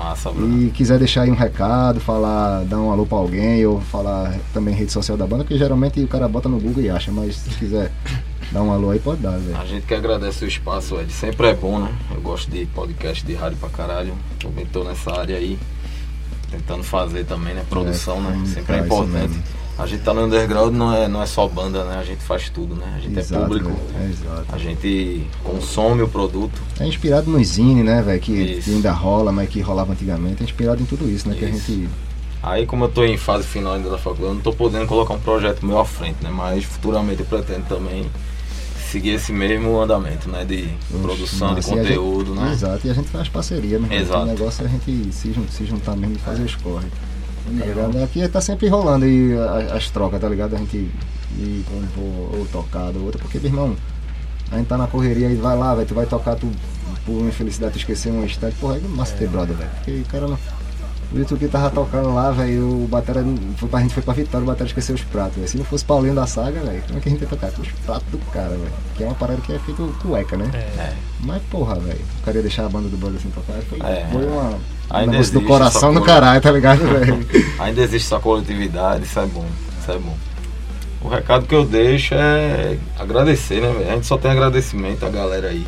Massa, 0.00 0.30
Bruno. 0.30 0.62
E 0.66 0.70
quiser 0.70 0.98
deixar 0.98 1.22
aí 1.22 1.30
um 1.30 1.34
recado, 1.34 2.00
falar, 2.00 2.64
dar 2.64 2.78
um 2.78 2.90
alô 2.90 3.04
pra 3.04 3.18
alguém, 3.18 3.64
ou 3.66 3.80
falar 3.80 4.34
também 4.54 4.74
rede 4.74 4.90
social 4.90 5.16
da 5.16 5.26
banda, 5.26 5.44
porque 5.44 5.58
geralmente 5.58 6.00
o 6.00 6.08
cara 6.08 6.26
bota 6.26 6.48
no 6.48 6.58
Google 6.58 6.82
e 6.82 6.88
acha, 6.90 7.12
mas 7.12 7.36
se 7.36 7.50
quiser 7.50 7.92
dar 8.50 8.62
um 8.62 8.72
alô 8.72 8.90
aí, 8.90 8.98
pode 8.98 9.20
dar, 9.20 9.36
velho. 9.38 9.56
A 9.58 9.64
gente 9.66 9.84
que 9.86 9.94
agradece 9.94 10.44
o 10.44 10.48
espaço, 10.48 10.98
Ed. 10.98 11.12
Sempre 11.12 11.48
é 11.48 11.54
bom, 11.54 11.78
né? 11.78 11.92
Eu 12.14 12.20
gosto 12.20 12.50
de 12.50 12.64
podcast 12.66 13.24
de 13.24 13.34
rádio 13.34 13.58
pra 13.58 13.68
caralho. 13.68 14.14
Também 14.38 14.64
tô 14.66 14.82
nessa 14.84 15.12
área 15.12 15.36
aí. 15.36 15.58
Tentando 16.50 16.82
fazer 16.82 17.24
também, 17.26 17.54
né? 17.54 17.62
Produção, 17.68 18.16
É, 18.18 18.20
né? 18.22 18.46
Sempre 18.46 18.76
é 18.76 18.78
importante. 18.80 19.38
A 19.80 19.86
gente 19.86 20.02
tá 20.02 20.12
no 20.12 20.24
underground, 20.24 20.74
não 20.74 20.94
é, 20.94 21.08
não 21.08 21.22
é 21.22 21.26
só 21.26 21.48
banda, 21.48 21.84
né? 21.84 21.96
A 21.98 22.04
gente 22.04 22.22
faz 22.22 22.50
tudo, 22.50 22.74
né? 22.74 22.94
A 22.96 23.00
gente 23.00 23.18
Exato, 23.18 23.42
é 23.42 23.46
público. 23.46 23.70
É. 23.94 24.54
A 24.54 24.58
gente 24.58 25.26
consome 25.42 26.02
o 26.02 26.08
produto. 26.08 26.60
É 26.78 26.86
inspirado 26.86 27.30
no 27.30 27.42
Zine, 27.42 27.82
né, 27.82 28.02
velho? 28.02 28.20
Que, 28.20 28.32
Isso. 28.32 28.68
que 28.68 28.74
ainda 28.76 28.92
rola, 28.92 29.32
mas 29.32 29.48
que 29.48 29.60
rolava 29.60 29.92
antigamente. 29.92 30.42
É 30.42 30.44
inspirado 30.44 30.82
em 30.82 30.84
tudo 30.84 31.08
isso, 31.10 31.28
né? 31.28 31.34
Que 31.34 31.46
a 31.46 31.48
Isso. 31.48 31.72
gente. 31.72 31.88
Aí 32.42 32.66
como 32.66 32.84
eu 32.84 32.88
tô 32.88 33.04
em 33.04 33.16
fase 33.16 33.46
final 33.46 33.74
ainda 33.74 33.88
da 33.90 33.98
faculdade, 33.98 34.28
eu 34.28 34.34
não 34.34 34.40
tô 34.42 34.52
podendo 34.52 34.86
colocar 34.86 35.14
um 35.14 35.20
projeto 35.20 35.64
meu 35.64 35.78
à 35.78 35.84
frente, 35.84 36.22
né? 36.22 36.30
Mas 36.30 36.64
futuramente 36.64 37.20
eu 37.20 37.26
pretendo 37.26 37.64
também 37.66 38.06
seguir 38.90 39.10
esse 39.10 39.32
mesmo 39.32 39.78
andamento, 39.80 40.28
né? 40.28 40.44
De 40.44 40.68
produção, 41.02 41.54
de 41.54 41.60
a 41.60 41.62
gente- 41.62 41.78
conteúdo, 41.78 42.34
né? 42.34 42.52
Exato, 42.52 42.86
e 42.86 42.90
a 42.90 42.94
gente 42.94 43.08
faz 43.08 43.28
parceria, 43.28 43.78
né? 43.78 43.88
Exato. 43.96 44.22
O 44.22 44.26
negócio 44.26 44.62
é 44.62 44.66
a 44.66 44.68
gente 44.70 45.12
se, 45.12 45.34
se 45.50 45.64
juntar 45.66 45.96
mesmo 45.96 46.16
e 46.16 46.18
fazer 46.18 46.42
os 46.42 46.54
corre. 46.56 46.86
Tá 47.58 47.64
ligado? 47.66 48.02
Aqui 48.04 48.28
tá 48.28 48.40
sempre 48.40 48.68
rolando 48.68 49.04
aí 49.04 49.32
as 49.74 49.90
trocas, 49.90 50.20
tá 50.20 50.28
ligado? 50.28 50.54
A 50.54 50.58
gente 50.58 50.76
ir 51.38 51.64
compor 51.68 52.38
ou 52.38 52.46
tocar 52.52 52.92
do 52.92 53.04
outro, 53.04 53.20
porque, 53.20 53.38
meu 53.38 53.48
irmão, 53.48 53.76
a 54.50 54.56
gente 54.58 54.66
tá 54.66 54.76
na 54.76 54.86
correria 54.86 55.28
e 55.28 55.36
vai 55.36 55.56
lá, 55.56 55.74
velho, 55.74 55.86
tu 55.86 55.94
vai 55.94 56.06
tocar, 56.06 56.36
tu 56.36 56.50
por 57.06 57.24
infelicidade 57.26 57.72
tu 57.72 57.78
esqueceu 57.78 58.12
um 58.12 58.24
instante, 58.24 58.56
porra, 58.56 58.76
é 58.76 58.80
massa 58.88 59.14
ter 59.16 59.28
brother, 59.28 59.56
velho. 59.56 59.70
Porque 59.76 59.90
o 59.92 60.04
cara 60.06 60.26
não. 60.28 60.38
O 61.12 61.18
YouTube 61.18 61.48
tava 61.48 61.70
tocando 61.70 62.14
lá, 62.14 62.30
velho, 62.30 62.84
o 62.84 62.86
Batera 62.86 63.24
foi 63.56 63.68
pra, 63.68 63.78
a 63.80 63.82
gente 63.82 63.94
foi 63.94 64.02
pra 64.02 64.14
Vitória, 64.14 64.44
o 64.44 64.46
Batera 64.46 64.68
esqueceu 64.68 64.94
os 64.94 65.02
pratos, 65.02 65.36
velho. 65.36 65.48
Se 65.48 65.56
não 65.56 65.64
fosse 65.64 65.84
Paulinho 65.84 66.14
da 66.14 66.24
saga, 66.26 66.60
velho, 66.60 66.82
como 66.86 66.98
é 66.98 67.00
que 67.02 67.08
a 67.08 67.12
gente 67.12 67.22
ia 67.22 67.26
tocar 67.28 67.50
com 67.50 67.62
os 67.62 67.68
pratos 67.84 68.06
do 68.12 68.18
cara, 68.30 68.50
velho? 68.50 68.72
Que 68.96 69.02
é 69.02 69.06
uma 69.06 69.14
parada 69.16 69.40
que 69.40 69.52
é 69.52 69.58
feito 69.58 69.92
cueca, 70.02 70.36
né? 70.36 70.48
É. 70.54 70.92
Mas 71.20 71.42
porra, 71.50 71.74
velho, 71.80 71.98
o 72.20 72.24
cara 72.24 72.36
ia 72.36 72.42
deixar 72.42 72.66
a 72.66 72.68
banda 72.68 72.88
do 72.88 72.96
Brother 72.96 73.18
assim 73.18 73.30
tocar. 73.30 73.54
Foi, 73.62 73.80
É. 73.80 74.08
foi 74.12 74.24
uma. 74.24 74.56
Ainda 74.90 75.12
negócio 75.12 75.32
do 75.32 75.38
existe 75.38 75.46
coração 75.52 75.92
coisa. 75.94 76.06
caralho, 76.06 76.40
tá 76.40 76.50
ligado, 76.50 76.78
velho? 76.86 77.26
Ainda 77.60 77.80
existe 77.82 78.06
essa 78.06 78.18
coletividade, 78.20 79.04
isso 79.04 79.18
é 79.20 79.26
bom, 79.26 79.46
isso 79.80 79.90
é 79.92 79.98
bom. 79.98 80.16
O 81.02 81.08
recado 81.08 81.46
que 81.46 81.54
eu 81.54 81.64
deixo 81.64 82.14
é 82.14 82.76
agradecer, 82.98 83.60
né, 83.60 83.72
velho? 83.72 83.90
A 83.90 83.94
gente 83.94 84.06
só 84.06 84.18
tem 84.18 84.30
agradecimento 84.30 85.06
a 85.06 85.08
galera 85.08 85.48
aí, 85.48 85.66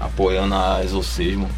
apoiando 0.00 0.54
a 0.54 0.80
Exorcismo. 0.84 1.48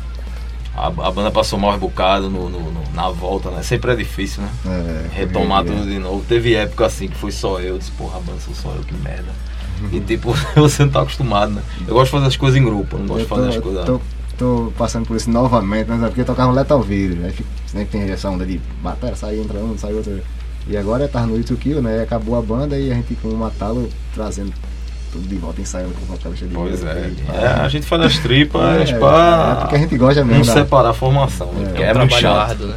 A, 0.77 0.87
a 0.87 1.11
banda 1.11 1.31
passou 1.31 1.59
mal 1.59 1.73
rebocado 1.73 2.31
no, 2.31 2.49
no- 2.49 2.71
no- 2.73 2.85
na 2.95 3.09
volta, 3.11 3.51
né? 3.51 3.63
Sempre 3.63 3.93
é 3.93 3.97
difícil, 3.97 4.43
né? 4.43 4.49
É, 4.67 5.07
Retomar 5.17 5.63
correria. 5.65 5.83
tudo 5.83 5.91
de 5.93 5.99
novo. 5.99 6.25
Teve 6.29 6.55
época 6.55 6.87
assim 6.87 7.09
que 7.09 7.17
foi 7.17 7.33
só 7.33 7.59
eu, 7.61 7.77
disse, 7.79 7.91
porra, 7.93 8.19
a 8.19 8.21
banda 8.21 8.39
sou 8.41 8.55
só 8.55 8.71
eu, 8.77 8.83
que 8.85 8.95
merda. 8.95 9.29
E 9.91 9.99
tipo, 9.99 10.33
você 10.55 10.85
não 10.85 10.93
tá 10.93 11.01
acostumado, 11.01 11.53
né? 11.53 11.63
Eu 11.89 11.95
gosto 11.95 12.05
de 12.07 12.11
fazer 12.13 12.27
as 12.27 12.37
coisas 12.37 12.61
em 12.61 12.65
grupo, 12.65 12.99
não 12.99 13.07
gosto 13.07 13.21
Eu 13.21 13.25
de 13.25 13.29
fazer 13.29 13.49
as 13.49 13.57
coisas. 13.57 13.85
tô, 13.87 14.01
tô 14.41 14.73
passando 14.77 15.07
por 15.07 15.17
isso 15.17 15.31
novamente, 15.31 15.89
né? 15.91 15.99
Porque 16.07 16.23
eu 16.23 16.25
tocava 16.25 16.51
Lethal 16.51 16.83
aí 16.89 17.31
fica- 17.33 17.49
sempre 17.67 17.87
tem 17.99 18.11
essa 18.11 18.29
onda 18.31 18.45
de 18.47 18.61
bater, 18.83 19.15
sai, 19.17 19.39
entra 19.39 19.59
um, 19.59 19.77
sai 19.79 19.93
outro. 19.95 20.19
E 20.67 20.77
agora 20.77 21.07
tá 21.09 21.25
no 21.27 21.37
YouTube 21.37 21.59
Kill, 21.59 21.83
né? 21.83 22.03
Acabou 22.03 22.39
a 22.39 22.43
banda 22.43 22.77
e 22.79 22.91
a 22.91 22.95
gente 22.95 23.15
com 23.17 23.29
o 23.29 23.37
Matalo 23.37 23.89
trazendo 24.15 24.53
tudo 25.13 25.27
de 25.29 25.37
volta, 25.37 25.61
ensaiando 25.61 25.93
com 25.95 26.03
o 26.13 26.17
vocalista 26.17 26.47
de 26.47 26.55
Pois 26.55 26.83
é. 26.85 27.11
pá. 27.27 27.33
É, 27.35 27.47
a 27.65 27.69
gente 27.69 27.85
faz 27.87 28.03
as 28.03 28.19
tripas 28.19 28.91
É, 28.91 28.95
pra 28.95 29.53
é 29.57 29.61
porque 29.61 29.75
a 29.75 29.79
gente 29.79 29.97
gosta 29.99 30.25
mesmo 30.25 30.45
não 30.45 30.47
da- 30.55 30.61
separar 30.61 30.91
a 30.91 30.95
formação, 30.95 31.49
né? 31.53 31.63
É. 31.63 31.67
Porque 31.69 31.83
É 31.83 31.87
é, 31.89 31.93
um 31.95 31.99
muito 31.99 32.19
trabalho 32.19 32.49
chato. 32.49 32.67
né? 32.67 32.75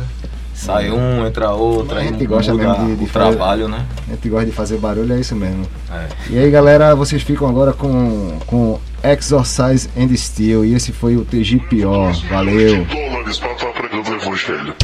Sai 0.56 0.92
um, 0.92 1.26
entra 1.28 1.50
outro, 1.52 1.96
Mas 1.96 1.98
a 1.98 2.00
aí 2.02 2.08
gente 2.14 2.26
gosta 2.26 2.54
mesmo 2.54 2.74
de- 2.76 2.96
de 2.96 3.04
o 3.04 3.08
fazer- 3.08 3.36
trabalho, 3.36 3.68
né? 3.68 3.86
A 4.08 4.12
gente 4.12 4.30
gosta 4.30 4.46
de 4.46 4.52
fazer 4.52 4.78
barulho, 4.78 5.14
é 5.14 5.20
isso 5.20 5.36
mesmo. 5.36 5.66
É. 5.92 6.08
E 6.30 6.38
aí 6.40 6.50
galera, 6.52 6.96
vocês 6.96 7.22
ficam 7.22 7.48
agora 7.50 7.74
com, 7.74 8.38
com 8.48 8.80
Exorcise 9.04 9.90
and 9.98 10.16
Steel 10.16 10.66
e 10.66 10.74
esse 10.74 10.92
foi 10.92 11.18
o. 11.18 11.26
Valeu! 12.30 12.88
pregando 13.74 14.10
o 14.12 14.16
evangelho. 14.16 14.76